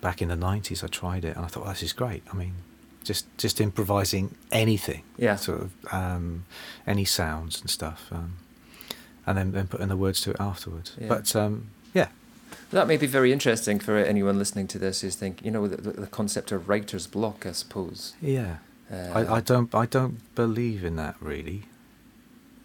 [0.00, 0.82] back in the nineties.
[0.82, 2.22] I tried it, and I thought well, this is great.
[2.32, 2.54] I mean.
[3.02, 5.36] Just, just improvising anything, Yeah.
[5.36, 6.44] Sort of um,
[6.86, 8.34] any sounds and stuff, um,
[9.26, 10.92] and then, then putting the words to it afterwards.
[11.00, 11.08] Yeah.
[11.08, 11.54] But um,
[11.94, 12.08] yeah,
[12.72, 15.78] That may be very interesting for anyone listening to this who's thinking, you know, the,
[15.86, 18.12] the, the concept of writer's block, I suppose.
[18.20, 18.56] Yeah,
[18.92, 21.60] Uh, I, I don't I don't believe in that really.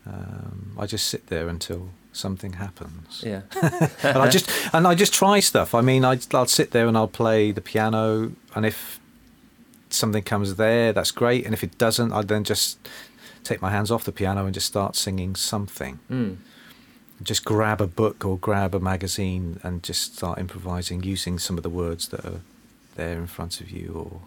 [0.07, 3.41] Um, I just sit there until something happens, Yeah.
[4.03, 5.73] and I just and I just try stuff.
[5.73, 8.99] I mean, I, I'll sit there and I'll play the piano, and if
[9.89, 11.45] something comes there, that's great.
[11.45, 12.77] And if it doesn't, I then just
[13.43, 15.99] take my hands off the piano and just start singing something.
[16.09, 16.37] Mm.
[17.23, 21.63] Just grab a book or grab a magazine and just start improvising using some of
[21.63, 22.41] the words that are
[22.95, 24.21] there in front of you, or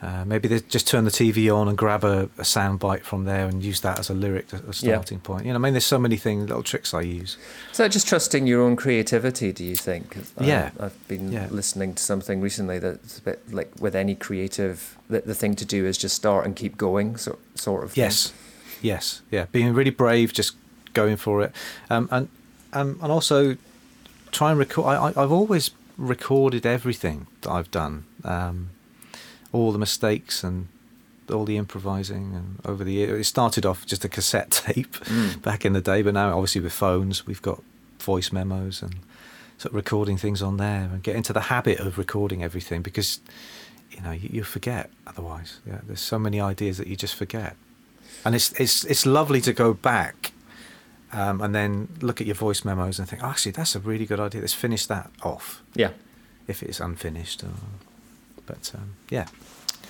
[0.00, 3.24] Uh, maybe they just turn the TV on and grab a, a sound bite from
[3.24, 5.44] there and use that as a lyric, a a starting point.
[5.44, 7.36] You know, I mean, there's so many things, little tricks I use.
[7.72, 9.52] So just trusting your own creativity?
[9.52, 10.16] Do you think?
[10.40, 10.70] Yeah.
[10.78, 11.48] I've been Yeah.
[11.50, 15.64] listening to something recently that's a bit like with any creative, the, the thing to
[15.64, 17.92] do is just start and keep going, so, sort of.
[17.92, 18.04] thing.
[18.04, 18.32] Yes,
[18.80, 19.46] yes, yeah.
[19.50, 20.54] Being really brave, just
[20.94, 21.52] going for it,
[21.90, 22.28] um, and
[22.72, 23.56] um, and also
[24.30, 24.86] try and record.
[24.86, 28.70] I, I, I've always recorded everything that I've done, um,
[29.52, 30.68] all the mistakes and
[31.32, 35.42] all the improvising, and over the year, it started off just a cassette tape Mm.
[35.42, 37.62] back in the day, but now obviously with phones, we've got
[38.00, 38.94] voice memos and
[39.58, 43.20] sort of recording things on there, and get into the habit of recording everything because
[43.90, 45.60] you know you, you forget otherwise.
[45.66, 47.56] Yeah, there's so many ideas that you just forget
[48.24, 50.32] and it's it's it's lovely to go back
[51.12, 54.06] um, and then look at your voice memos and think, oh, actually, that's a really
[54.06, 54.40] good idea.
[54.40, 55.90] Let's finish that off Yeah.
[56.46, 57.42] if it's unfinished.
[57.44, 57.48] Or,
[58.48, 59.26] but um, yeah,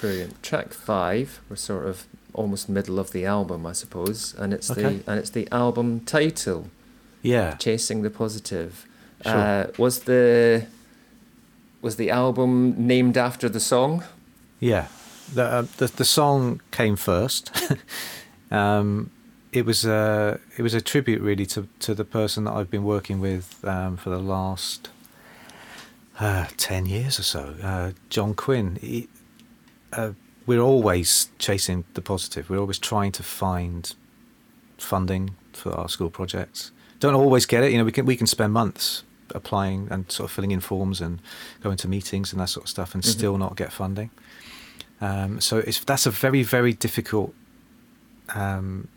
[0.00, 0.42] Brilliant.
[0.42, 4.82] Track five, we're sort of almost middle of the album, I suppose, and it's Okay.
[4.82, 6.68] the and it's the album title,
[7.22, 8.72] yeah, "Chasing the Positive."
[9.24, 9.32] Sure.
[9.34, 10.66] Uh, was the
[11.82, 14.04] was the album named after the song?
[14.60, 14.86] yeah.
[15.34, 17.50] The uh, the, the song came first.
[18.50, 19.10] um,
[19.52, 22.84] it was a it was a tribute really to to the person that I've been
[22.84, 24.88] working with um, for the last
[26.20, 28.76] uh, ten years or so, uh, John Quinn.
[28.80, 29.08] He,
[29.92, 30.12] uh,
[30.46, 32.48] we're always chasing the positive.
[32.50, 33.94] We're always trying to find
[34.78, 36.72] funding for our school projects.
[37.00, 37.72] Don't always get it.
[37.72, 39.04] You know, we can we can spend months
[39.34, 41.20] applying and sort of filling in forms and
[41.62, 43.08] going to meetings and that sort of stuff, and Mhm.
[43.08, 44.10] still not get funding.
[45.00, 47.34] Um, so it's that's a very very difficult
[48.34, 48.88] um,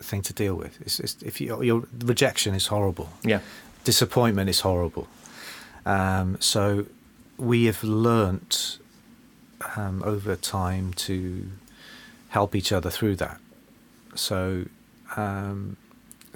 [0.00, 0.78] thing to deal with.
[0.80, 3.40] It's, it's, if you, your rejection is horrible, Yeah.
[3.84, 5.06] disappointment is horrible.
[5.86, 6.86] Um, so
[7.38, 8.78] we have learnt
[9.76, 11.46] um, over time to
[12.30, 13.38] help each other through that.
[14.14, 14.64] So
[15.16, 15.76] um,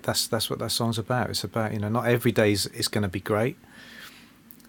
[0.03, 1.31] that's that's what that song's about.
[1.31, 3.57] It's about you know not every day is, is going to be great,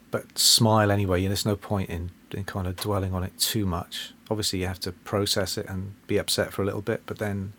[0.10, 1.20] but smile anyway.
[1.22, 4.14] You know, there's no point in, in kind of dwelling on it too much.
[4.30, 7.54] Obviously, you have to process it and be upset for a little bit, but then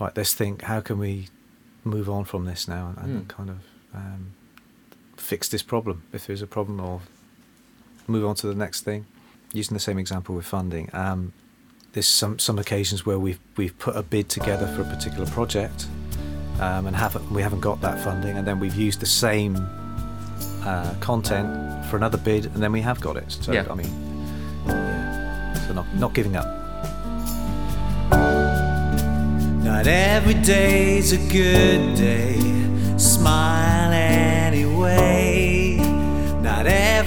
[0.00, 1.28] right, let's think how can we
[1.84, 3.28] move on from this now and, and Mm.
[3.28, 3.58] kind of
[3.94, 4.32] um,
[5.32, 7.00] fix this problem if there's a problem or
[8.06, 9.06] move on to the next thing.
[9.54, 11.32] Using the same example with funding, um,
[11.94, 15.86] there's some some occasions where we've we've put a bid together for a particular project
[16.60, 19.56] um, and haven't we haven't got that funding, and then we've used the same
[20.70, 21.48] uh, content
[21.86, 23.32] for another bid, and then we have got it.
[23.32, 23.66] So Yeah.
[23.70, 23.92] I mean,
[24.66, 25.66] yeah.
[25.66, 26.48] So not not giving up.
[29.64, 32.38] Not every day's a good day.
[32.98, 35.21] Smile anyway.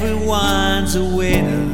[0.05, 1.65] Everyone's a winner.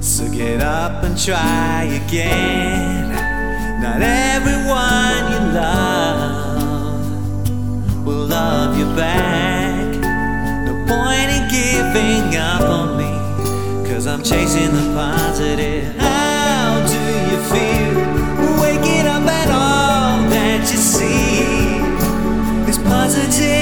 [0.00, 3.10] So get up and try again.
[3.82, 6.32] Not everyone you love
[8.06, 9.94] will love you back.
[10.64, 13.12] No point in giving up on me.
[13.90, 15.94] Cause I'm chasing the positive.
[15.96, 16.98] How do
[17.30, 17.92] you feel?
[18.62, 21.42] Waking up and all that you see
[22.70, 22.78] is.
[22.78, 23.59] Positive.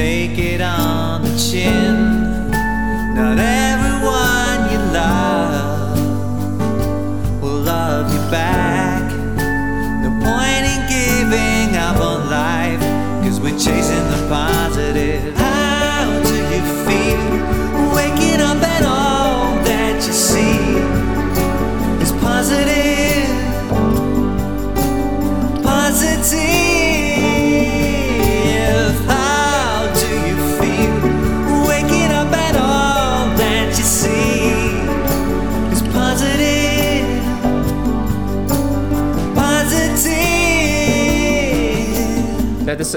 [0.00, 1.99] Take it on the chin.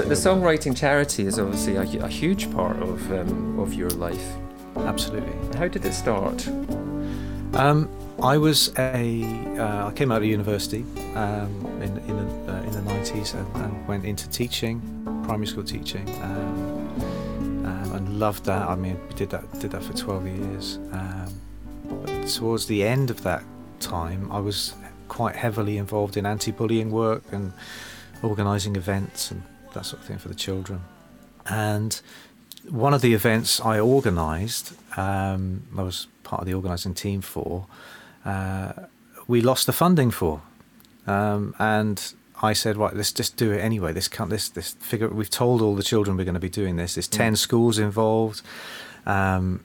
[0.02, 4.26] The, songwriting charity is obviously a, a huge part of um, of your life.
[4.76, 5.58] Absolutely.
[5.58, 6.48] How did it start?
[7.54, 7.88] Um,
[8.22, 9.24] I was a.
[9.58, 10.84] Uh, I came out of university
[11.14, 11.50] um,
[11.82, 14.80] in in the, uh, in the nineties and, and went into teaching,
[15.24, 18.68] primary school teaching, um, um, and loved that.
[18.68, 20.78] I mean, did that did that for twelve years.
[20.92, 21.32] Um,
[21.84, 23.42] But towards the end of that
[23.78, 24.74] time, I was
[25.08, 27.52] quite heavily involved in anti-bullying work and
[28.22, 29.42] organising events and
[29.74, 30.80] that sort of thing for the children.
[31.46, 32.00] And
[32.68, 37.66] one of the events I organised, um, I was part of the organising team for,
[38.24, 38.72] uh,
[39.26, 40.40] we lost the funding for,
[41.06, 43.92] um, and I said, right, let's just do it anyway.
[43.92, 45.08] This can't, this, this figure.
[45.08, 46.94] We've told all the children we're going to be doing this.
[46.94, 48.42] There's ten schools involved.
[49.06, 49.64] Um,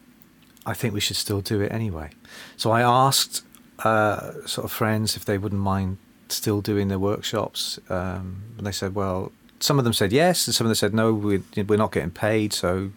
[0.66, 2.10] I think we should still do it anyway.
[2.58, 3.44] So I asked
[3.80, 5.98] uh, sort of friends if they wouldn't mind
[6.28, 10.56] still doing their workshops, um, and they said, well, some of them said yes, and
[10.56, 11.14] some of them said no.
[11.14, 12.92] We, we're not getting paid, so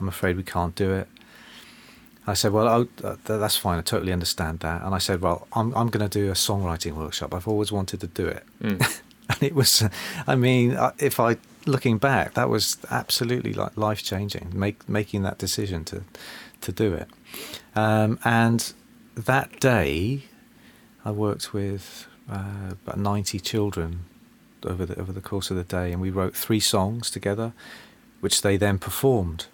[0.00, 1.08] I'm afraid we can't do it.
[2.26, 3.78] I said, well, oh, that's fine.
[3.78, 4.82] I totally understand that.
[4.82, 7.34] And I said, well, I'm I'm going to do a songwriting workshop.
[7.34, 8.44] I've always wanted to do it.
[8.60, 9.00] Mm.
[9.28, 9.84] and it was,
[10.26, 11.36] I mean, uh, if I
[11.66, 14.52] looking back, that was absolutely like life changing.
[14.54, 16.04] Make making that decision to
[16.60, 17.08] to do it,
[17.74, 18.72] um, and
[19.16, 20.24] that day,
[21.04, 24.04] I worked with uh, about ninety children
[24.66, 27.52] over the over the course of the day, and we wrote three songs together,
[28.20, 29.46] which they then performed,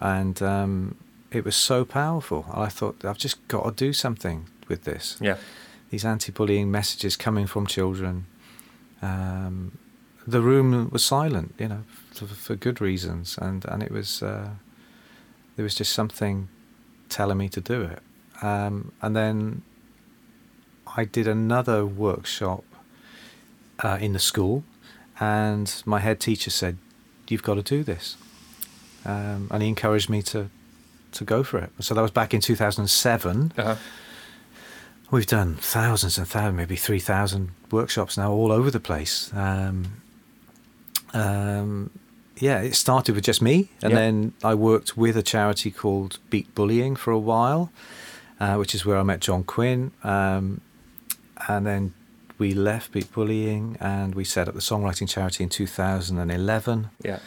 [0.00, 0.96] and um,
[1.30, 2.44] it was so powerful.
[2.52, 5.36] I thought I've just got to do something with this Yeah.
[5.90, 8.26] these anti-bullying messages coming from children.
[9.02, 9.78] Um,
[10.26, 14.48] the room was silent, you know, for, for good reasons, and and it was uh,
[15.56, 16.48] there was just something
[17.08, 18.00] telling me to do it.
[18.42, 19.62] Um, and then
[20.96, 22.64] I did another workshop
[23.82, 24.64] uh, in the school,
[25.18, 26.78] and my head teacher said,
[27.28, 28.16] "You've got to do this,"
[29.04, 30.50] um, and he encouraged me to
[31.12, 31.70] to go for it.
[31.80, 33.52] So that was back in 2007.
[33.56, 33.76] Uh-huh.
[35.10, 39.32] We've done thousands and thousands, maybe 3,000 workshops now all over the place.
[39.32, 40.02] Um,
[41.14, 41.90] um,
[42.38, 46.54] yeah, it started with just me, and then I worked with a charity called Beat
[46.54, 47.70] Bullying for a while,
[48.40, 49.92] uh, which is where I met John Quinn.
[50.04, 50.60] Um,
[51.48, 51.94] and then
[52.38, 56.90] we left Beat Bullying and we set up the songwriting charity in 2011.
[57.02, 57.18] Yeah.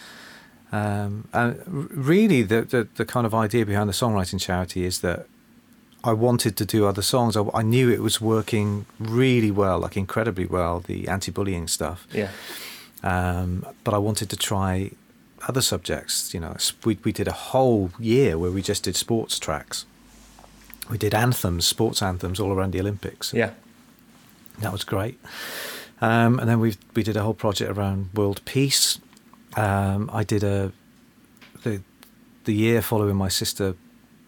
[0.72, 5.26] Um, and really, the, the the kind of idea behind the songwriting charity is that
[6.03, 7.36] I wanted to do other songs.
[7.36, 12.07] I, I knew it was working really well, like incredibly well, the anti-bullying stuff.
[12.14, 12.30] Yeah.
[13.03, 14.91] Um, but I wanted to try
[15.47, 16.34] other subjects.
[16.36, 16.55] You know,
[16.86, 19.86] we we did a whole year where we just did sports tracks.
[20.89, 23.34] We did anthems, sports anthems, all around the Olympics.
[23.34, 23.51] Yeah.
[24.62, 25.20] That was great.
[26.01, 28.99] Um, and then we we did a whole project around world peace.
[29.57, 30.72] Um, I did a
[31.64, 31.82] the
[32.45, 33.76] the year following my sister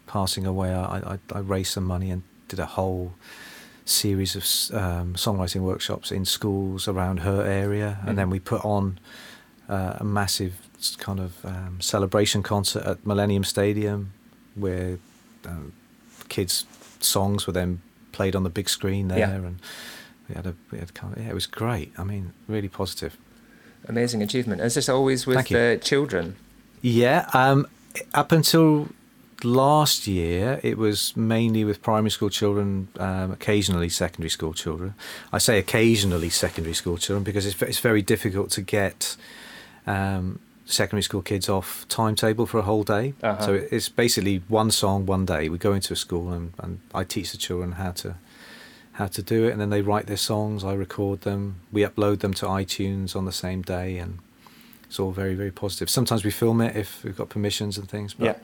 [0.06, 0.72] passing away.
[0.74, 3.12] I, I, I raised some money and did a whole
[3.84, 4.42] series of
[4.76, 8.98] um, songwriting workshops in schools around her area, and then we put on
[9.68, 10.52] uh, a massive
[10.98, 14.12] kind of um, celebration concert at Millennium Stadium,
[14.54, 14.98] where
[15.46, 15.72] um,
[16.28, 16.66] kids'
[17.00, 17.80] songs were then
[18.12, 19.30] played on the big screen there, Yeah.
[19.30, 19.58] and
[20.70, 21.92] we had a kind of, yeah, it was great.
[21.98, 23.16] I mean, really positive.
[23.88, 24.60] Amazing achievement.
[24.60, 25.58] Is this always with you.
[25.58, 26.36] uh, children?
[26.80, 27.66] Yeah, um,
[28.14, 28.88] up until
[29.44, 34.94] last year, it was mainly with primary school children, um, occasionally secondary school children.
[35.32, 39.16] I say occasionally secondary school children because it's, it's very difficult to get
[39.86, 43.14] um, secondary school kids off timetable for a whole day.
[43.22, 43.44] Uh-huh.
[43.44, 45.48] So it's basically one song, one day.
[45.48, 48.16] We go into a school and, and I teach the children how to
[48.92, 50.64] how to do it, and then they write their songs.
[50.64, 51.56] I record them.
[51.72, 54.18] We upload them to iTunes on the same day, and
[54.84, 55.88] it's all very very positive.
[55.90, 58.14] Sometimes we film it if we've got permissions and things.
[58.14, 58.34] But Yeah.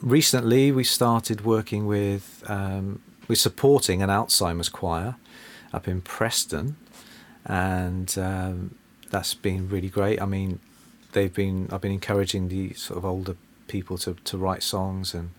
[0.00, 5.14] recently we started working with um, we're supporting an Alzheimer's choir
[5.72, 6.76] up in Preston,
[7.44, 8.74] and um,
[9.10, 10.20] that's been really great.
[10.20, 10.58] I mean,
[11.12, 13.36] they've been I've been encouraging the sort of older
[13.68, 15.30] people to to write songs, and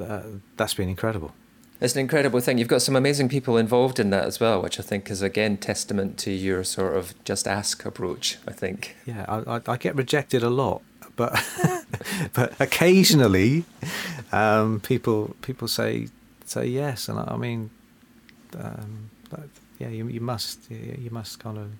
[0.00, 0.22] uh,
[0.56, 1.32] that's been incredible.
[1.80, 2.58] It's an incredible thing.
[2.58, 5.56] You've got some amazing people involved in that as well, which I think is again
[5.56, 8.38] testament to your sort of just ask approach.
[8.48, 8.96] I think.
[9.06, 10.82] Yeah, I, I, get rejected a lot,
[11.14, 11.40] but
[12.32, 13.64] but occasionally,
[14.32, 16.08] um, people people say
[16.44, 17.70] say yes, and I, I mean,
[18.58, 19.10] um,
[19.78, 21.70] yeah, you you must you must kind of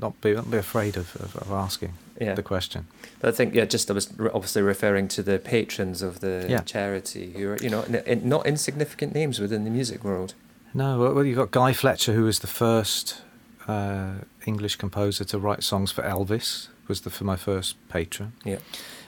[0.00, 2.34] not be not be afraid of, of, of asking Yeah.
[2.34, 2.86] the question.
[3.20, 6.60] But I think yeah, just I was obviously referring to the patrons of the Yeah.
[6.60, 7.84] charity who are you know
[8.22, 10.34] not insignificant names within the music world.
[10.72, 13.22] No, well, you've got Guy Fletcher, who was the first
[13.66, 14.12] uh,
[14.46, 18.32] English composer to write songs for Elvis, was the for my first patron.
[18.44, 18.58] Yeah.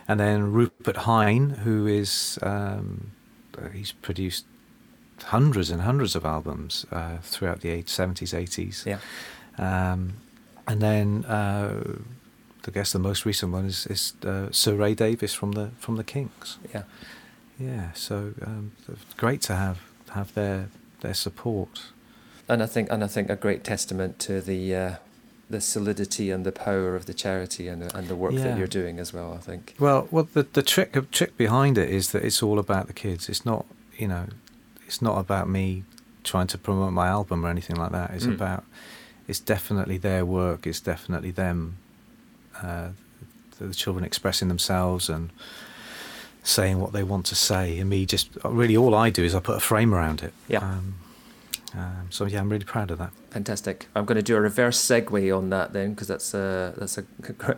[0.08, 3.12] And then Rupert Hine, who is um,
[3.72, 4.44] he's produced
[5.26, 8.84] hundreds and hundreds of albums uh, throughout the eight- 70s, 80s.
[8.84, 8.98] Yeah.
[9.58, 10.14] Um,
[10.72, 11.98] and then uh,
[12.66, 15.96] I guess the most recent one is, is uh, Sir Ray Davies from the from
[15.96, 16.58] the Kinks.
[16.74, 16.82] Yeah.
[17.58, 18.72] Yeah, so um,
[19.16, 19.76] great to have
[20.10, 20.68] have their
[21.00, 21.92] their support.
[22.48, 24.94] And I think, and I think a great testament to the uh,
[25.50, 28.44] the solidity and the power of the charity and the, and the work Yeah.
[28.44, 29.32] that you're doing as well.
[29.34, 29.74] I think.
[29.78, 33.28] Well, well, the the trick trick behind it is that it's all about the kids.
[33.28, 33.64] It's not,
[33.98, 34.26] you know,
[34.86, 35.84] it's not about me
[36.24, 38.10] trying to promote my album or anything like that.
[38.14, 38.34] It's Mm.
[38.34, 38.62] about,
[39.32, 40.66] it's definitely their work.
[40.66, 41.78] It's definitely them,
[42.62, 42.88] uh,
[43.56, 45.30] the, the children expressing themselves and
[46.42, 47.78] saying what they want to say.
[47.78, 50.34] And me just really all I do is I put a frame around it.
[50.48, 50.58] Yeah.
[50.58, 50.94] Um,
[51.74, 53.12] um, so yeah, I'm really proud of that.
[53.30, 53.86] Fantastic.
[53.94, 57.04] I'm going to do a reverse segue on that then, because that's a that's a,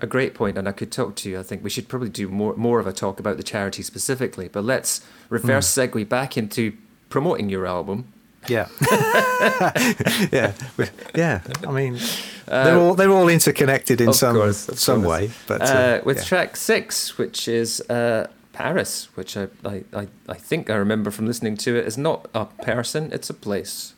[0.00, 1.40] a great point, and I could talk to you.
[1.40, 4.46] I think we should probably do more more of a talk about the charity specifically.
[4.46, 6.72] But let's reverse segue back into
[7.08, 8.12] promoting your album.
[8.48, 8.68] Yeah,
[10.32, 10.52] yeah,
[11.14, 11.40] yeah.
[11.66, 11.98] I mean,
[12.46, 15.08] they're all they're all interconnected in Uh, some course, some course.
[15.10, 15.30] way.
[15.46, 16.24] But uh, uh, with yeah.
[16.24, 21.56] track six, which is uh, Paris, which I, I, I think I remember from listening
[21.58, 23.94] to it, is not a person, it's a place.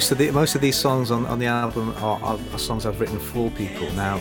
[0.00, 2.86] Most of the most of these songs on, on the album are, are, are songs
[2.86, 3.86] I've written for people.
[3.92, 4.16] Now,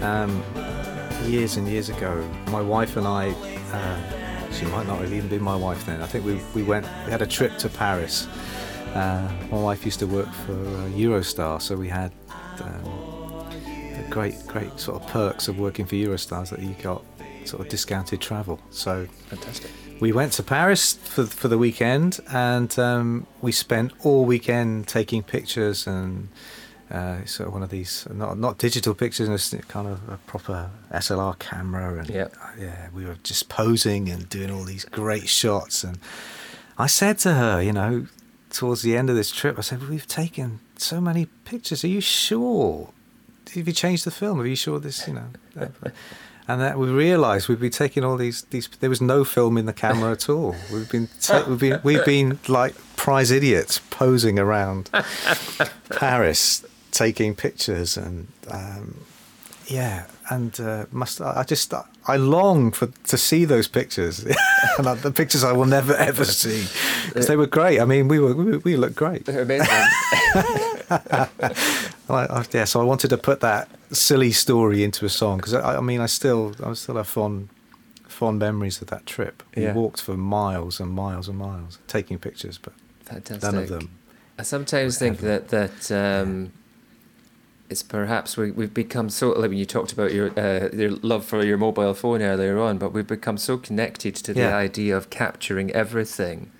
[0.00, 0.42] um,
[1.26, 3.32] years and years ago, my wife and I,
[3.72, 6.00] uh, she might not have even been my wife then.
[6.00, 8.26] I think we, we went, we had a trip to Paris.
[8.94, 12.10] Uh, my wife used to work for uh, Eurostar, so we had
[12.62, 13.46] um,
[14.08, 17.04] great great sort of perks of working for Eurostars that you got
[17.44, 18.58] sort of discounted travel.
[18.70, 19.70] So Fantastic.
[20.04, 20.84] We went to Paris
[21.14, 26.28] for for the weekend, and um, we spent all weekend taking pictures and
[26.90, 30.70] uh, sort of one of these not not digital pictures, just kind of a proper
[30.92, 32.34] SLR camera, and Yep.
[32.42, 35.84] uh, yeah, we were just posing and doing all these great shots.
[35.84, 35.96] And
[36.76, 38.06] I said to her, you know,
[38.50, 41.82] towards the end of this trip, I said, "We've taken so many pictures.
[41.84, 42.92] Are you sure?
[43.54, 44.36] Have you changed the film?
[44.40, 45.28] Are you sure this, you know?"
[46.46, 48.68] And that we realised we'd been taking all these these.
[48.80, 50.54] There was no film in the camera at all.
[50.70, 54.90] We've been ta- we've been we've been like prize idiots posing around
[55.90, 59.04] Paris, taking pictures and um,
[59.66, 60.04] yeah.
[60.30, 61.72] And uh, must I just
[62.06, 64.20] I long for to see those pictures,
[64.78, 66.66] and the pictures I will never ever see
[67.08, 67.80] because they were great.
[67.80, 69.24] I mean, we were we, we looked great.
[69.24, 69.68] They're amazing.
[72.08, 75.54] I, I, yeah, so I wanted to put that silly story into a song because
[75.54, 77.48] I, I mean, I still, I still have fond,
[78.06, 79.42] fond memories of that trip.
[79.56, 82.72] We walked for miles and miles and miles, taking pictures, but
[83.04, 83.42] Fantastic.
[83.42, 83.98] none of them.
[84.38, 86.52] I sometimes think that that um,
[87.70, 89.28] it's perhaps we, we've become so.
[89.30, 92.78] Like when you talked about your uh, your love for your mobile phone earlier on,
[92.78, 94.56] but we've become so connected to the Yeah.
[94.56, 96.50] idea of capturing everything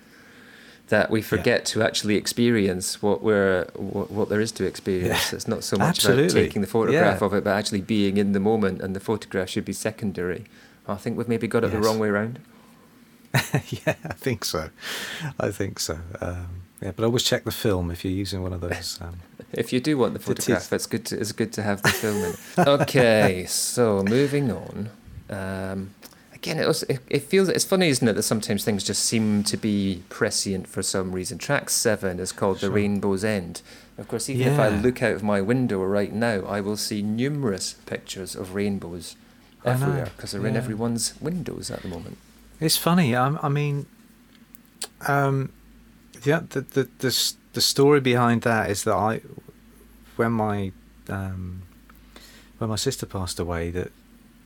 [0.89, 5.31] that we forget to actually experience what we're what, what there is to experience.
[5.31, 5.35] Yeah.
[5.37, 6.25] It's not so much Absolutely.
[6.25, 7.25] about taking the photograph Yeah.
[7.25, 10.45] of it, but actually being in the moment, and the photograph should be secondary.
[10.87, 12.39] I think we've maybe got it the wrong way around.
[13.33, 14.69] yeah, I think so.
[15.39, 15.99] I think so.
[16.21, 18.99] Um, yeah, but always check the film if you're using one of those.
[19.01, 19.15] Um,
[19.53, 21.05] If you do want the photograph, it's good.
[21.07, 22.23] To, it's good to have the film
[22.57, 22.67] in.
[22.67, 24.89] Okay, so moving on.
[25.29, 25.91] Um,
[26.45, 29.57] again, it, it, it feels it's funny, isn't it, that sometimes things just seem to
[29.57, 31.37] be prescient for some reason.
[31.37, 33.61] Track seven is called "The Rainbow's End."
[33.97, 37.01] Of course, even if I look out of my window right now, I will see
[37.01, 39.15] numerous pictures of rainbows
[39.63, 42.17] I everywhere because they're in everyone's windows at the moment.
[42.59, 43.15] It's funny.
[43.15, 43.85] I, I mean,
[45.07, 45.51] um,
[46.23, 49.21] yeah, the, the the the story behind that is that I,
[50.15, 50.71] when my
[51.09, 51.63] um,
[52.59, 53.91] when my sister passed away, that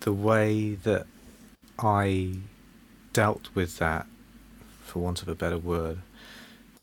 [0.02, 1.08] the way that
[1.82, 2.40] I
[3.14, 4.06] dealt with that,
[4.84, 6.00] for want of a better word,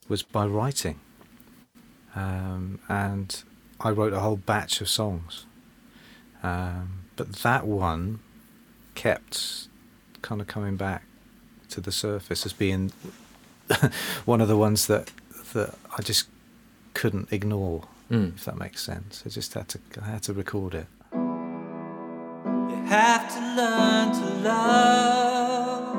[0.08, 1.00] was by writing.
[2.14, 3.42] Um, and
[3.80, 5.44] I wrote a whole batch of songs.
[6.42, 8.20] Um, but that one
[8.94, 9.68] kept
[10.22, 11.04] kind of coming back
[11.70, 12.92] to the surface as being
[14.24, 15.10] one of the ones that
[15.52, 16.28] that I just
[16.94, 18.34] couldn't ignore, Mm.
[18.36, 19.22] if that makes sense.
[19.26, 20.86] I just had to I had to record it.
[24.46, 25.96] Love.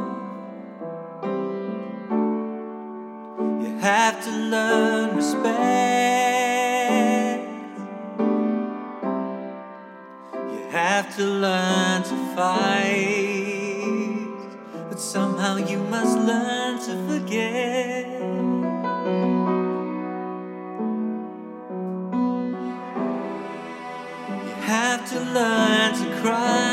[3.64, 5.48] You have to learn respect.
[10.54, 13.48] You have to learn to fight.
[14.90, 18.06] But somehow you must learn to forget.
[24.48, 26.67] You have to learn to cry.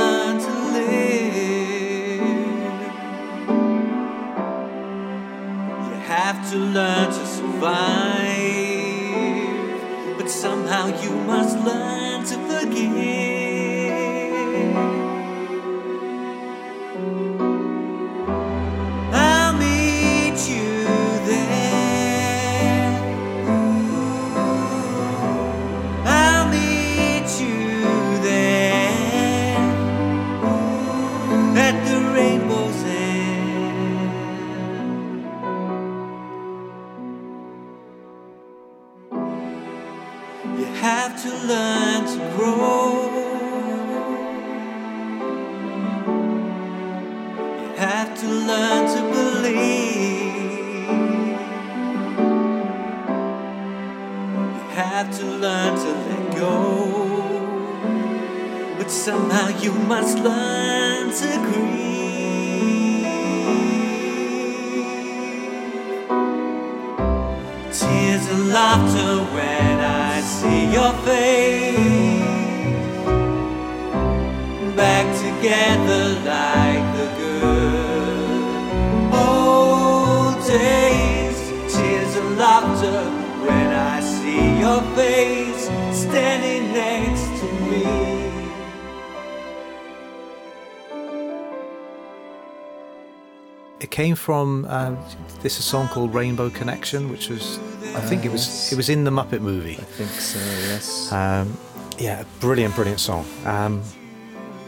[0.00, 2.20] Learn to live.
[5.86, 8.54] You have to learn to survive.
[10.18, 13.23] But somehow you must learn to forgive.
[58.84, 63.06] But somehow you must learn to grieve.
[67.72, 72.20] Tears and laughter when I see your face
[74.76, 78.44] back together like the good
[79.14, 81.38] old days.
[81.74, 83.00] Tears and laughter
[83.46, 86.53] when I see your face standing
[93.94, 94.98] came from um,
[95.42, 97.58] this a song called Rainbow Connection, which was
[97.94, 98.72] I think it was yes.
[98.72, 99.78] it was in the Muppet movie.
[99.78, 100.38] I think so.
[100.72, 101.12] Yes.
[101.12, 101.56] Um,
[101.98, 103.24] yeah, brilliant, brilliant song.
[103.44, 103.82] Um,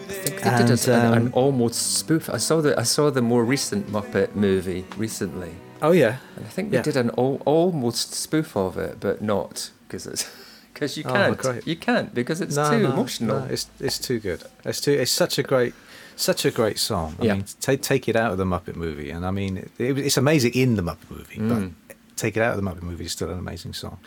[0.08, 2.30] I think they did and, a, an, an um, almost spoof.
[2.30, 5.52] I saw the I saw the more recent Muppet movie recently,
[5.82, 6.82] oh yeah, and I think they Yeah.
[6.90, 10.24] did an al- almost spoof of it, but not because it's
[10.72, 11.66] because you Oh, can't great.
[11.66, 13.40] you can't because it's no, too no, emotional.
[13.40, 14.40] no, it's it's too good.
[14.64, 14.92] It's too.
[14.92, 15.74] It's such a great,
[16.16, 17.14] such a great song.
[17.20, 17.34] I Yeah.
[17.34, 20.16] mean, take take it out of the Muppet movie, and I mean, it, it, it's
[20.16, 21.48] amazing in the Muppet movie, Mm.
[21.88, 23.98] but take it out of the Muppet movie, is still an amazing song.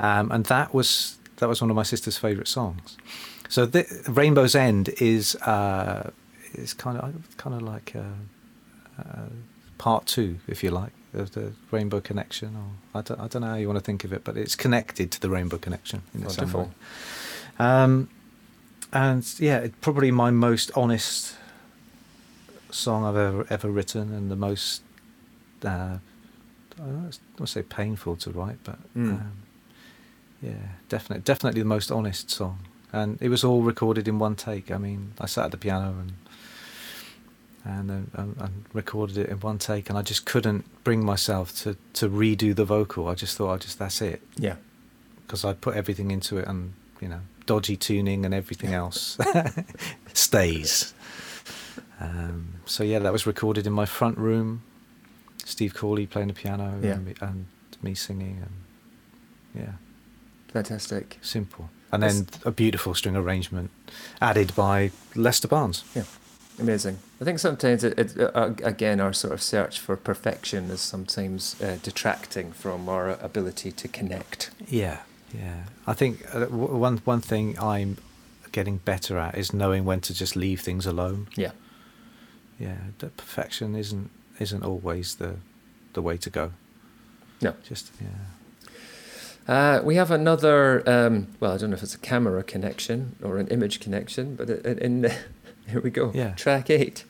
[0.00, 2.96] Um, and that was that was one of my sister's favourite songs.
[3.48, 6.10] So the, Rainbow's End is uh,
[6.54, 9.28] is kind of kind of like uh, uh,
[9.78, 13.48] part two, if you like, of the Rainbow Connection, or I don't, I don't know
[13.48, 16.28] how you want to think of it, but it's connected to the Rainbow Connection in
[16.30, 16.68] some way.
[17.58, 18.08] Um,
[18.92, 21.36] and yeah, probably my most honest
[22.74, 24.82] song I've ever ever written, and the most
[25.64, 25.98] uh,
[26.78, 29.10] I don't want to say painful to write, but Mm.
[29.12, 29.32] um,
[30.40, 30.54] yeah,
[30.88, 32.58] definitely, definitely the most honest song.
[32.92, 34.70] And it was all recorded in one take.
[34.70, 36.12] I mean, I sat at the piano and
[37.64, 41.76] and and, and recorded it in one take, and I just couldn't bring myself to
[41.94, 43.08] to redo the vocal.
[43.08, 44.56] I just thought, I just that's it Yeah.
[45.26, 49.16] because I put everything into it, and you know, dodgy tuning and everything else
[50.14, 50.92] stays.
[52.02, 54.62] Um, so yeah, that was recorded in my front room.
[55.44, 56.92] Steve Corley playing the piano Yeah.
[56.94, 57.46] and, me, and
[57.82, 59.72] me singing, and yeah,
[60.52, 61.18] Fantastic.
[61.22, 61.70] simple.
[61.92, 63.70] And then a beautiful string arrangement
[64.20, 65.84] added by Lester Barnes.
[65.94, 66.04] Yeah,
[66.58, 66.98] amazing.
[67.20, 71.60] I think sometimes it, it uh, again our sort of search for perfection is sometimes
[71.60, 74.50] uh, detracting from our ability to connect.
[74.68, 74.98] Yeah,
[75.34, 75.64] yeah.
[75.86, 77.98] I think uh, w- one one thing I'm
[78.52, 81.26] getting better at is knowing when to just leave things alone.
[81.36, 81.50] Yeah,
[82.58, 85.36] Yeah, that perfection isn't isn't always the
[85.94, 86.52] the way to go.
[87.40, 87.54] no.
[87.68, 88.08] Just yeah.
[89.48, 90.88] Uh, we have another.
[90.88, 94.48] Um, well, I don't know if it's a camera connection or an image connection, but
[94.48, 95.12] in, in
[95.66, 96.12] here we go.
[96.14, 96.34] Yeah.
[96.34, 97.04] Track eight.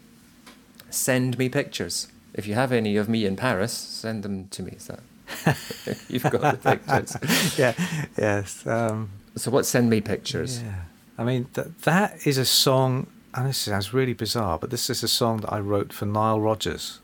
[0.90, 2.08] Send me pictures.
[2.34, 4.72] If you have any of me in Paris, send them to me.
[4.72, 5.00] Is that
[6.08, 7.58] you've got the pictures?
[7.58, 7.74] yeah,
[8.16, 8.66] yes.
[8.66, 9.66] Um, So what?
[9.66, 10.62] Send me pictures.
[10.62, 10.84] Yeah,
[11.18, 15.02] I mean th- that is a song, and this sounds really bizarre, but this is
[15.02, 17.00] a song that I wrote for Nile Rodgers.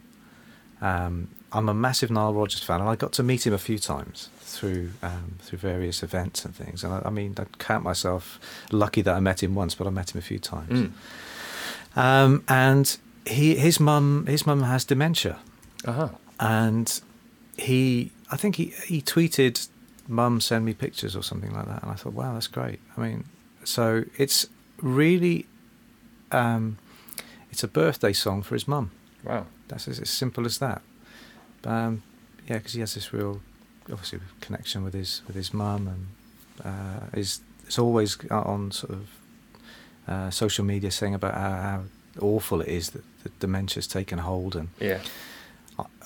[0.81, 3.79] Um, I'm a massive Nile Rodgers fan, and I got to meet him a few
[3.79, 6.85] times through um, through various events and things.
[6.85, 8.39] And I, I mean, I count myself
[8.71, 10.91] lucky that I met him once, but I met him a few times.
[10.91, 10.93] Mm.
[11.97, 15.39] Um, and he, his mum, his mum has dementia,
[15.85, 16.09] Uh-huh.
[16.39, 17.01] and
[17.57, 19.69] he, I think he he tweeted,
[20.07, 21.83] "Mum, send me pictures" or something like that.
[21.83, 22.79] And I thought, wow, that's great.
[22.97, 23.25] I mean,
[23.65, 24.47] so it's
[24.81, 25.47] really,
[26.33, 26.79] um,
[27.51, 28.91] it's a birthday song for his mum.
[29.25, 29.47] Wow.
[29.69, 30.83] That's as, as simple as that.
[31.65, 32.03] Um,
[32.49, 33.41] yeah, because he has this real,
[33.91, 36.07] obviously, connection with his with his mum, and
[36.65, 39.09] uh, is is always on sort of
[40.07, 41.83] uh, social media saying about how, how
[42.21, 45.01] awful it is that, that dementia's taken hold, and Yeah.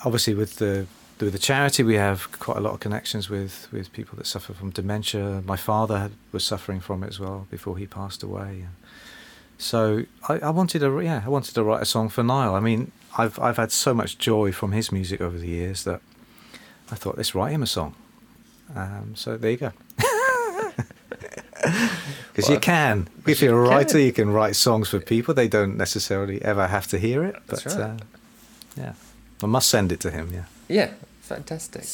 [0.04, 0.86] obviously with the
[1.20, 4.52] with the charity we have quite a lot of connections with with people that suffer
[4.54, 5.42] from dementia.
[5.44, 8.66] My father had, was suffering from it as well before he passed away.
[9.62, 12.54] So I, I wanted to yeah I wanted to write a song for Nile.
[12.54, 16.00] I mean I've I've had so much joy from his music over the years that
[16.90, 17.94] I thought let's write him a song.
[18.74, 19.72] Um, so there you go.
[22.32, 24.00] Because Well, you can, if you you're a writer, can.
[24.00, 25.34] you can write songs for people.
[25.34, 27.90] They don't necessarily ever have to hear it, but That's right.
[27.90, 27.96] uh,
[28.76, 28.92] yeah,
[29.42, 30.30] I must send it to him.
[30.32, 30.44] Yeah.
[30.68, 30.90] Yeah.
[31.20, 31.84] Fantastic.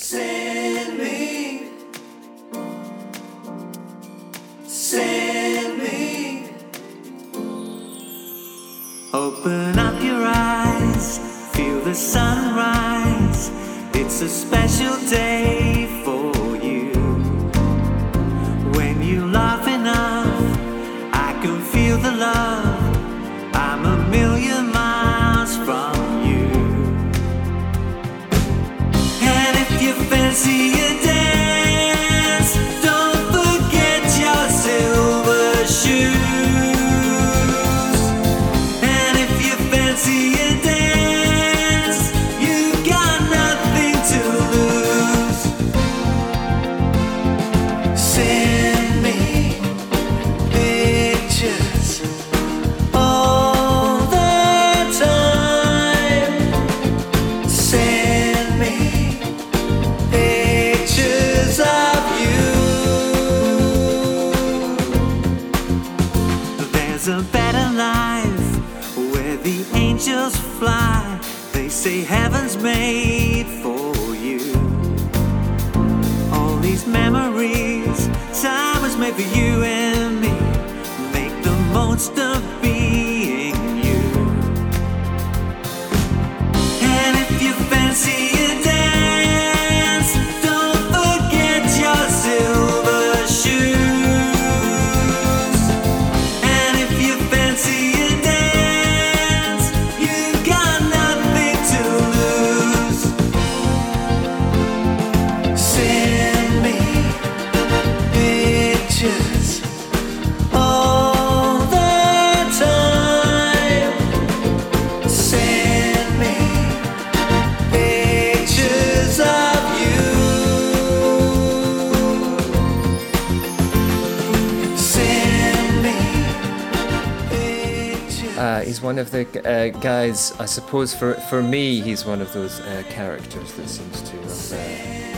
[128.38, 132.32] Uh, he's one of the uh, guys, I suppose, for, for me, he's one of
[132.32, 134.16] those uh, characters that seems to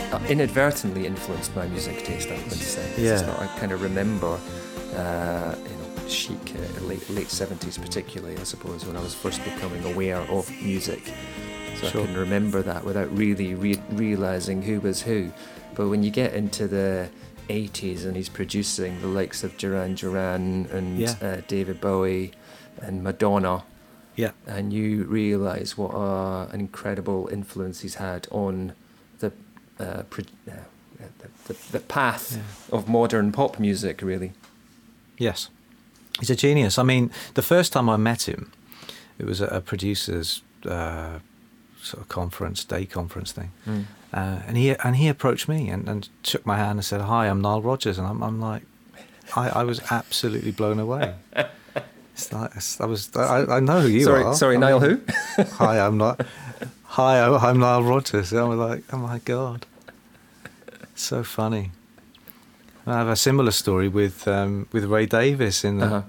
[0.09, 2.81] have uh, inadvertently influenced my music taste, I would say.
[2.97, 4.39] It's not, I kind of remember,
[4.95, 9.43] uh, you know, chic, uh, late, late 70s particularly, I suppose, when I was first
[9.43, 11.13] becoming aware of music.
[11.79, 12.01] So Sure.
[12.01, 15.31] I can remember that without really re- realizing who was who.
[15.75, 17.09] But when you get into the
[17.49, 21.15] 80s and he's producing the likes of Duran Duran and Yeah.
[21.21, 22.31] uh, David Bowie
[22.79, 23.63] and Madonna,
[24.15, 24.31] Yeah.
[24.47, 28.73] and you realise what uh, an incredible influence he's had on
[29.19, 29.31] the
[29.79, 30.53] uh, pro- uh,
[31.19, 32.77] the, the, the path Yeah.
[32.77, 34.33] of modern pop music, really.
[35.17, 35.49] Yes.
[36.19, 36.77] He's a genius.
[36.77, 38.51] I mean, the first time I met him,
[39.17, 41.19] it was at a producer's uh,
[41.81, 43.51] sort of conference, day conference thing.
[44.13, 47.27] Uh, and he and he approached me and, and shook my hand and said, "Hi,
[47.27, 48.63] I'm Nile Rodgers," and I'm, I'm like,
[49.35, 51.15] I, I was absolutely blown away.
[52.13, 54.35] It's like, it's- I was, I, I know who you sorry, are.
[54.35, 54.79] sorry, I Niall.
[54.79, 55.01] mean,
[55.37, 55.43] Who?
[55.43, 56.25] Hi, I'm not.
[56.85, 58.31] Hi, I'm Niall Rodgers.
[58.31, 59.65] And I was like, oh my god,
[60.95, 61.71] so funny.
[62.85, 66.01] I have a similar story with um, with Ray Davies in the, Uh-huh.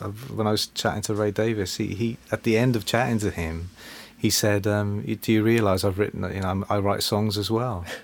[0.00, 1.76] of- when I was chatting to Ray Davies.
[1.76, 3.70] He, he at the end of chatting to him,
[4.18, 6.22] he said, um, "Do you realise I've written?
[6.34, 7.84] You know, I'm, I write songs as well."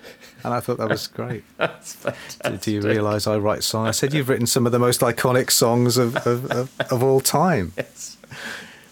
[0.43, 1.43] And I thought that was great.
[1.57, 2.61] That's Do, fantastic.
[2.61, 3.87] do you realise I write songs?
[3.87, 7.21] I said, "You've written some of the most iconic songs of of, of, of all
[7.21, 8.17] time." Yes.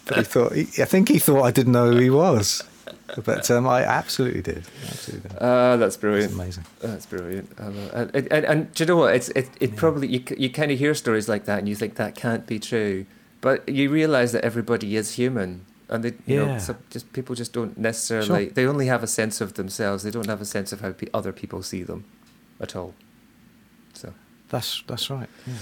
[0.06, 2.64] But he thought, I think he thought I didn't know who he was,
[3.24, 4.64] but um, I absolutely did.
[4.88, 5.38] Absolutely did.
[5.40, 6.32] Ah, that's brilliant.
[6.32, 6.64] amazing.
[6.80, 7.48] That's brilliant.
[7.58, 8.14] I love it.
[8.16, 9.14] And, and, and do you know what?
[9.14, 11.94] It's it, it probably you you kind of hear stories like that and you think
[11.96, 13.06] that can't be true,
[13.40, 16.58] but you realise that everybody is human, and they you know Yeah.
[16.58, 20.02] some, just people just don't necessarily they only have a sense of themselves.
[20.02, 22.04] They don't have a sense of how pe- other people see them,
[22.60, 22.92] at all.
[23.94, 24.12] So
[24.48, 25.28] That's that's right.
[25.46, 25.54] Yeah.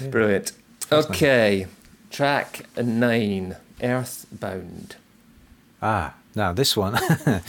[0.00, 0.10] Yeah.
[0.10, 0.52] brilliant.
[0.88, 1.16] That's nice.
[1.16, 1.66] Okay,
[2.10, 4.96] track nine, Earthbound.
[5.82, 6.98] Ah, now this one,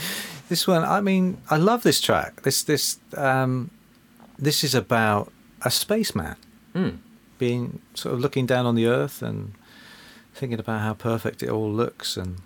[0.48, 0.84] this one.
[0.84, 2.42] I mean, I love this track.
[2.42, 3.70] This this um,
[4.38, 6.36] this is about a spaceman
[6.72, 6.88] Hmm.
[7.38, 9.52] being sort of looking down on the Earth and
[10.34, 12.36] thinking about how perfect it all looks and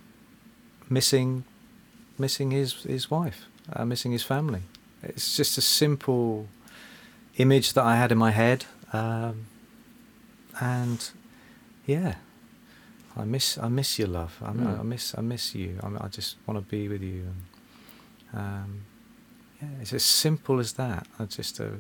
[0.89, 1.45] missing
[2.19, 4.63] missing his his wife, uh, missing his family.
[5.03, 6.47] It's just a simple
[7.37, 9.47] image that I had in my head, um,
[10.61, 11.11] and
[11.87, 12.15] yeah,
[13.17, 14.39] I miss I miss your love.
[14.43, 14.79] I, Mm.
[14.81, 15.79] I miss I miss you.
[15.83, 17.27] I, I just want to be with you.
[18.33, 18.81] And, um,
[19.63, 21.07] yeah, it's as simple as that.
[21.19, 21.79] I just uh,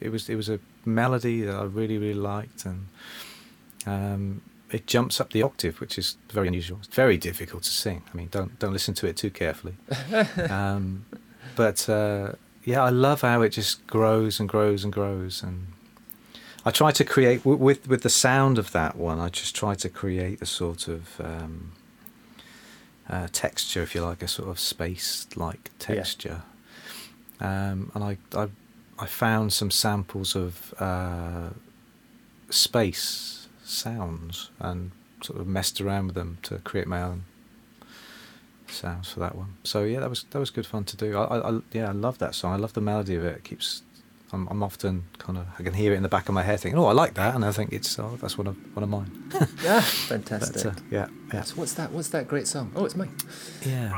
[0.00, 2.86] it was it was a melody that I really really liked, and
[3.86, 6.78] um, it jumps up the octave, which is very unusual.
[6.82, 8.02] It's very difficult to sing.
[8.12, 9.74] I mean, don't don't listen to it too carefully.
[10.50, 11.04] um,
[11.54, 12.32] but uh,
[12.64, 15.68] yeah, I love how it just grows and grows and grows, and
[16.64, 19.20] I try to create w- with with the sound of that one.
[19.20, 21.72] I just try to create a sort of um,
[23.08, 25.94] uh, texture, if you like, a sort of space-like Yeah.
[25.96, 26.42] texture.
[27.40, 28.48] Um, and I, I
[28.98, 31.50] I found some samples of uh,
[32.50, 34.90] space sounds and
[35.22, 37.24] sort of messed around with them to create my own
[38.68, 39.56] sounds for that one.
[39.64, 41.16] So yeah, that was that was good fun to do.
[41.16, 42.52] I, I, I yeah, I love that song.
[42.52, 43.36] I love the melody of it.
[43.36, 43.82] It keeps.
[44.32, 46.58] I'm, I'm often kind of I can hear it in the back of my head,
[46.58, 48.88] thinking, "Oh, I like that," and I think it's oh, that's one of one of
[48.88, 49.30] mine.
[49.62, 50.66] Yeah, But, fantastic.
[50.66, 51.92] uh, yeah, yeah, So what's that?
[51.92, 52.72] What's that great song?
[52.74, 53.14] Oh, it's mine.
[53.64, 53.92] yeah.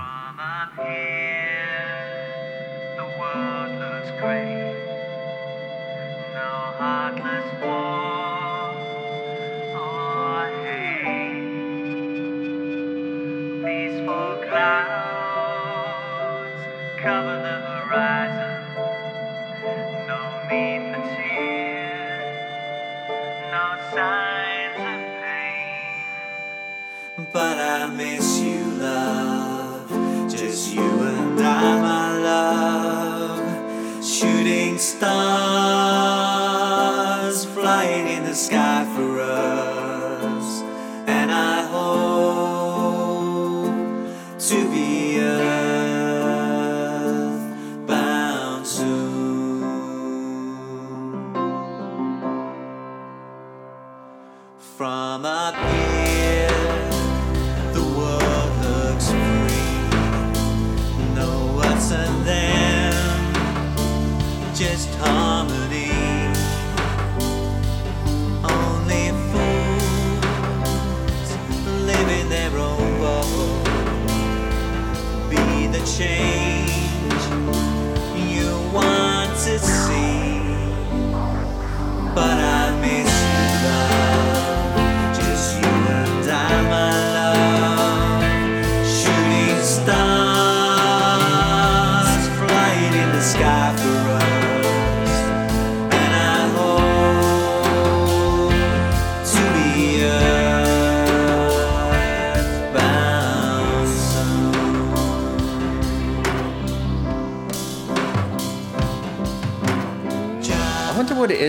[34.80, 35.04] Stars
[37.46, 39.57] flying in the sky for us.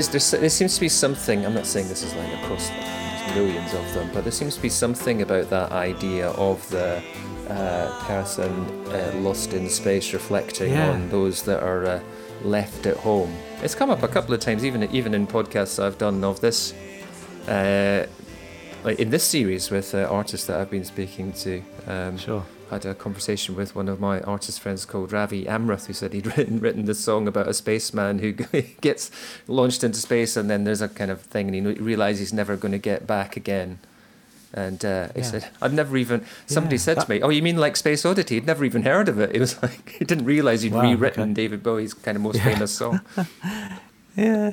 [0.10, 0.32] I wonder what it is.
[0.32, 1.46] There's, there seems to be something.
[1.46, 2.72] I'm not saying this is like across.
[3.36, 7.00] Millions of them, but there seems to be something about that idea of the
[7.48, 8.50] uh, person
[8.88, 10.90] uh, lost in space reflecting Yeah.
[10.90, 12.00] on those that are uh,
[12.44, 13.32] left at home.
[13.62, 16.74] It's come up a couple of times, even even in podcasts I've done of this,
[17.48, 18.08] uh,
[18.90, 21.62] like in this series with uh, artists that I've been speaking to.
[21.88, 22.44] Um, Sure.
[22.70, 26.28] had a conversation with one of my artist friends called Ravi Amrath, who said he'd
[26.38, 28.32] written written this song about a spaceman who
[28.82, 29.12] gets
[29.48, 31.62] launched into space, and then there's a kind of thing, and he
[31.92, 33.80] realizes he's never going to get back again.
[34.52, 35.32] And uh, he Yeah.
[35.32, 38.04] said, "I've never even." Somebody Yeah, said that- to me, "Oh, you mean like Space
[38.06, 39.30] Oddity?" He'd never even heard of it.
[39.36, 41.34] It was like he didn't realize he'd Wow, rewritten okay.
[41.42, 42.50] David Bowie's kind of most Yeah.
[42.54, 43.02] famous song.
[44.16, 44.52] Yeah.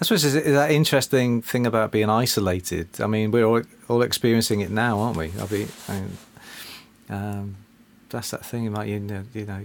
[0.00, 2.88] I suppose is that interesting thing about being isolated.
[3.00, 5.32] I mean, we're all, all experiencing it now, aren't we?
[5.40, 6.16] I mean, I mean,
[7.08, 7.56] um,
[8.10, 9.62] that's that thing about you know, you know,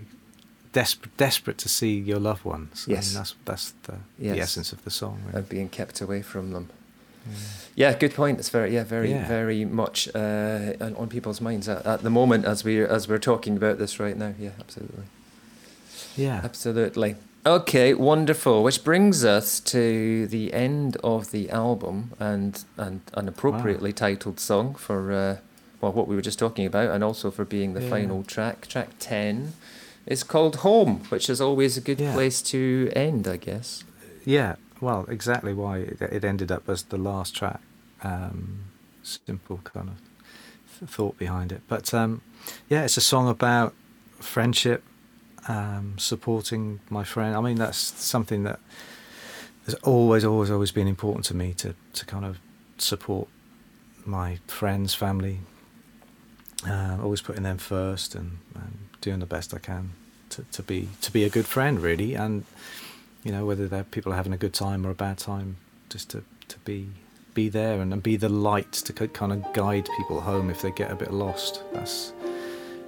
[0.72, 2.86] desperate, desperate to see your loved ones.
[2.88, 3.14] Yes.
[3.14, 4.36] that's that's the, Yes.
[4.36, 5.22] the essence of the song.
[5.26, 5.40] Really.
[5.40, 6.70] and being kept away from them.
[7.76, 8.40] Yeah, good point.
[8.40, 9.28] It's very, yeah, very, Yeah.
[9.28, 13.20] very much uh, on, on people's minds at, at the moment as we as we're
[13.20, 14.34] talking about this right now.
[14.40, 15.04] Yeah, absolutely,
[16.16, 16.42] Yeah.
[16.44, 17.16] absolutely.
[17.46, 18.62] Okay, wonderful.
[18.64, 24.76] Which brings us to the end of the album and and an appropriately titled song
[24.76, 25.38] for uh,
[25.82, 27.90] well what we were just talking about, and also for being the Yeah.
[27.90, 28.68] final track.
[28.68, 29.54] Track ten
[30.06, 32.14] is called Home, which is always a good Yeah.
[32.14, 33.84] place to end, I guess.
[34.24, 37.60] Yeah, well, exactly why it, it ended up as the last track.
[38.04, 38.66] Um,
[39.02, 42.22] simple kind of thought behind it, but um,
[42.70, 43.74] yeah, it's a song about
[44.20, 44.84] friendship,
[45.52, 47.36] um, supporting my friend.
[47.36, 48.60] I mean, that's something that
[49.66, 52.40] has always, always, always been important to me to to kind of
[52.78, 53.28] support
[54.06, 55.40] my friends, family.
[56.66, 59.94] Uh, always putting them first and, and doing the best I can
[60.30, 62.46] to, to be to be a good friend, really, and
[63.24, 65.58] you know whether they're people are having a good time or a bad time
[65.90, 66.88] just to, to be
[67.34, 70.72] be there and, and be the light to kind of guide people home if they
[70.72, 72.12] get a bit lost that's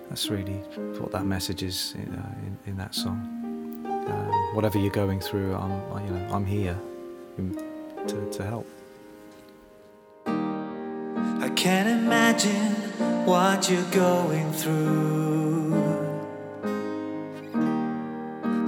[0.09, 0.59] that's really
[0.99, 3.19] what that message is in, uh, in, in that song
[3.85, 6.77] um, whatever you're going through I'm I, you know I'm here
[8.07, 8.67] to, to help
[11.43, 12.73] I can't imagine
[13.25, 15.73] what you're going through.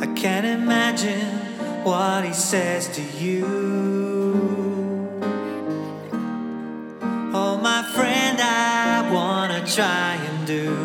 [0.02, 1.28] I can't imagine
[1.84, 3.46] what he says to you.
[7.34, 10.85] Oh, my friend, I wanna try and do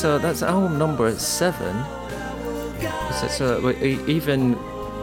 [0.00, 1.84] So, that's album number seven.
[3.20, 4.54] So, so even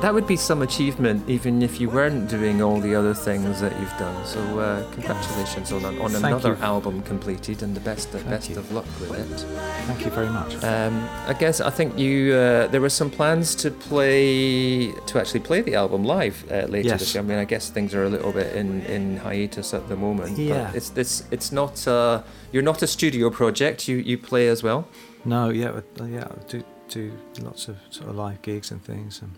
[0.02, 3.74] that would be some achievement, even if you weren't doing all the other things that
[3.80, 4.26] you've done.
[4.26, 6.62] So, uh, congratulations on on Thank another you.
[6.74, 8.58] album completed, and the best the best you.
[8.60, 9.40] of luck with it.
[9.88, 10.94] thank you very much Um,
[11.28, 15.62] I guess I think you uh, there were some plans to play to actually play
[15.62, 17.00] the album live uh, later Yes.
[17.00, 17.24] this year.
[17.24, 20.38] I mean, I guess things are a little bit in, in hiatus at the moment.
[20.38, 20.66] Yeah.
[20.68, 22.22] But it's it's it's not uh,
[22.52, 23.88] you're not a studio project.
[23.88, 24.82] You you play as well.
[25.26, 29.32] No, yeah, yeah, do do lots of sort of live gigs and things, and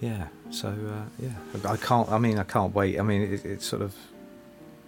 [0.00, 1.32] yeah, so uh, yeah,
[1.70, 2.08] I can't.
[2.10, 2.98] I mean, I can't wait.
[2.98, 3.94] I mean, it, it's sort of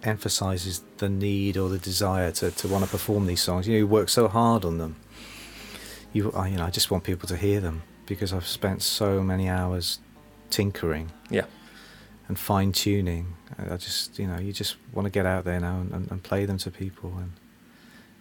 [0.03, 3.67] emphasizes the need or the desire to, to want to perform these songs.
[3.67, 4.95] You know, you work so hard on them.
[6.13, 9.21] You, I, you know, I just want people to hear them because I've spent so
[9.21, 9.99] many hours
[10.49, 11.45] tinkering Yeah.
[12.27, 13.35] and fine tuning.
[13.57, 16.11] I I just, you know, you just want to get out there now and, and,
[16.11, 17.13] and play them to people.
[17.17, 17.31] And,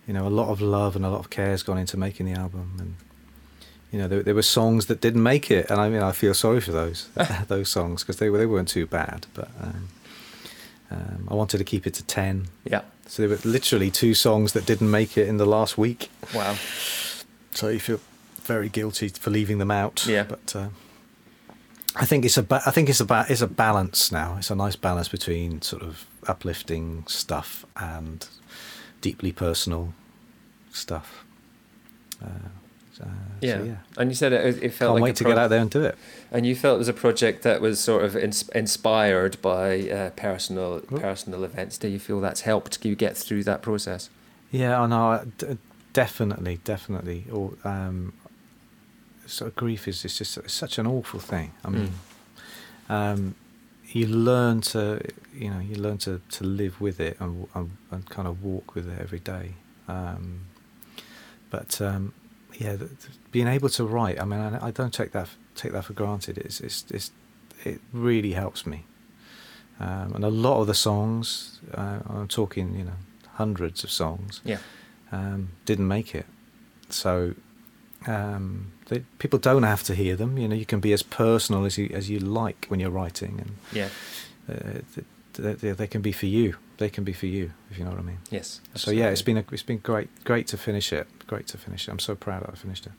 [0.06, 2.26] you know, a lot of love and a lot of care has gone into making
[2.26, 2.76] the album.
[2.78, 2.94] And,
[3.92, 5.70] you know, there, there were songs that didn't make it.
[5.70, 7.08] And I mean, I feel sorry for those,
[7.48, 9.26] those songs because they, were, they weren't too bad.
[9.34, 9.88] But um,
[10.90, 12.46] um, I wanted to keep it to 10.
[12.64, 12.82] Yeah.
[13.06, 16.10] So there were literally two songs that didn't make it in the last week.
[16.34, 16.56] Wow.
[17.52, 18.00] So you feel
[18.42, 20.06] very guilty for leaving them out.
[20.06, 20.24] Yeah.
[20.24, 20.68] But uh,
[21.94, 24.36] I think it's a ba- I think it's about it's a balance now.
[24.38, 28.26] It's a nice balance between sort of uplifting stuff and
[29.00, 29.94] deeply personal
[30.72, 31.24] stuff.
[32.22, 32.48] Uh,
[33.00, 33.06] uh,
[33.40, 33.58] Yeah.
[33.58, 33.74] So yeah.
[33.98, 35.60] And you said it, it felt Can't like wait a to pro- get out there
[35.60, 35.96] and do it.
[36.30, 40.10] And you felt it was a project that was sort of ins- inspired by uh,
[40.10, 40.98] personal Oh.
[40.98, 41.78] personal events.
[41.78, 44.10] Do you feel that's helped you get through that process?
[44.50, 45.24] Yeah, I know.
[45.38, 45.58] D-
[45.92, 47.26] definitely, definitely.
[47.32, 48.12] Or um,
[49.26, 51.52] sort of grief is is just it's such an awful thing.
[51.64, 51.92] I mean,
[52.88, 53.34] um,
[53.92, 55.00] you learn to,
[55.34, 58.74] you know, you learn to, to live with it and, and and kind of walk
[58.74, 59.54] with it every day.
[59.88, 60.40] Um,
[61.50, 62.12] but um,
[62.58, 62.76] yeah,
[63.32, 64.20] being able to write.
[64.20, 66.38] I mean, I, I don't take that take that for granted.
[66.38, 67.10] It's it's, it's
[67.64, 68.84] it really helps me.
[69.80, 72.96] Um, and a lot of the songs, uh, I'm talking, you know,
[73.34, 74.58] hundreds of songs Yeah.
[75.12, 76.24] um, didn't make it.
[76.88, 77.34] So
[78.06, 80.38] um, they, people don't have to hear them.
[80.38, 83.38] You know, you can be as personal as you as you like when you're writing,
[83.40, 83.88] and Yeah.
[84.48, 86.54] uh, th- th- they, they can be for you.
[86.78, 88.18] They can be for you, if you know what I mean.
[88.30, 88.60] Yes.
[88.74, 89.42] So yeah, it's absolutely.
[89.42, 91.06] been a, it's been great great to finish it.
[91.26, 91.90] Great to finish it.
[91.90, 92.92] I'm so proud that I finished it.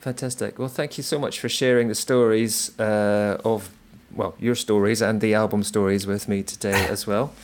[0.00, 0.58] Fantastic.
[0.58, 3.70] Well, thank you so much for sharing the stories uh, of,
[4.10, 7.34] well, your stories and the album stories with me today as well.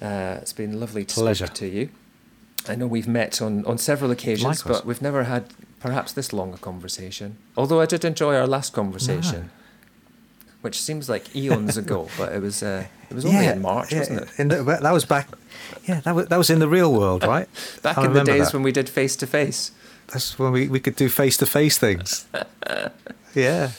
[0.00, 1.46] Uh, it's been lovely to Pleasure.
[1.46, 1.88] speak to you.
[2.68, 4.80] I know we've met on, on several occasions, Likewise.
[4.80, 7.36] but we've never had perhaps this long a conversation.
[7.56, 9.50] Although I did enjoy our last conversation,
[10.60, 13.98] which seems like eons ago, but it was uh, it was only in March, yeah,
[14.00, 14.28] wasn't it?
[14.38, 15.28] In the, that was back.
[15.84, 17.48] Yeah, that was that was in the real world, right?
[17.82, 18.54] Back I in the days that.
[18.54, 19.72] when we did face to face.
[20.08, 22.26] That's when we, we could do face to face things.
[23.34, 23.72] yeah.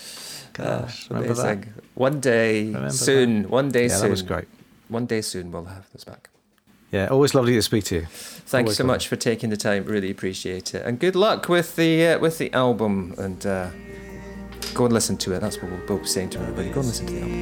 [0.53, 1.39] Gosh, remember that?
[1.39, 1.73] Ah, Amazing.
[1.95, 3.49] One day Remember soon.
[3.49, 4.01] One day Yeah, soon.
[4.03, 4.47] that was great.
[4.89, 6.29] One day soon we'll have this back.
[6.91, 8.05] Yeah, always lovely to speak to you.
[8.05, 8.93] Thank you so lovely.
[8.95, 9.85] much for taking the time.
[9.85, 13.13] Really appreciate it, and good luck with the uh, with the album.
[13.17, 13.69] And uh,
[14.79, 15.41] go and listen to it.
[15.41, 16.69] That's what we'll both be saying to everybody.
[16.69, 17.39] Go and listen to the album.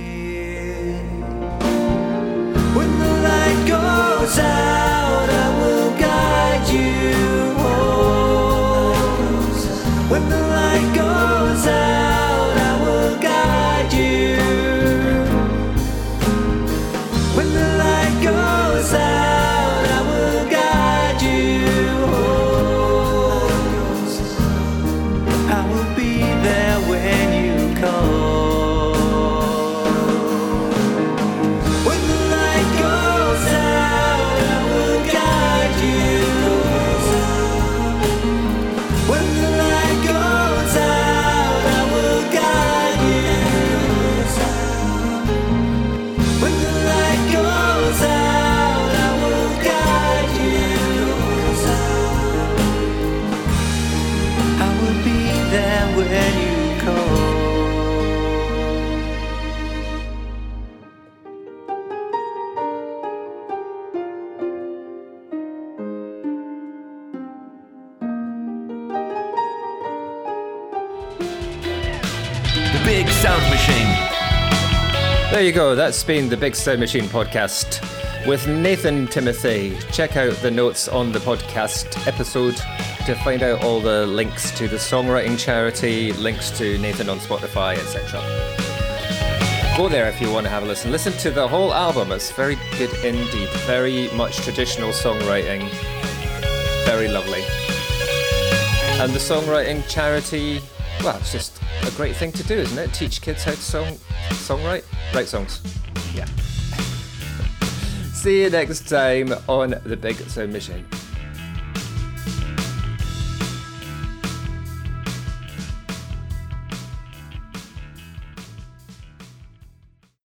[75.47, 75.75] You go.
[75.75, 77.79] That's been the Big Sound Machine podcast
[78.27, 79.77] with Nathan Timothy.
[79.93, 82.55] Check out the notes on the podcast episode
[83.05, 87.77] to find out all the links to the songwriting charity, links to Nathan on Spotify,
[87.77, 88.19] etc.
[89.77, 90.91] Go there if you want to have a listen.
[90.91, 92.11] Listen to the whole album.
[92.11, 93.47] It's very good indeed.
[93.65, 95.69] Very much traditional songwriting.
[96.85, 97.43] Very lovely.
[98.99, 100.59] And the songwriting charity,
[101.03, 102.93] well, it's just a great thing to do, isn't it?
[102.93, 103.95] Teach kids how to song,
[104.29, 104.83] songwrite,
[105.13, 105.61] write songs.
[106.13, 106.25] Yeah.
[108.13, 110.85] See you next time on the Big Sound Machine.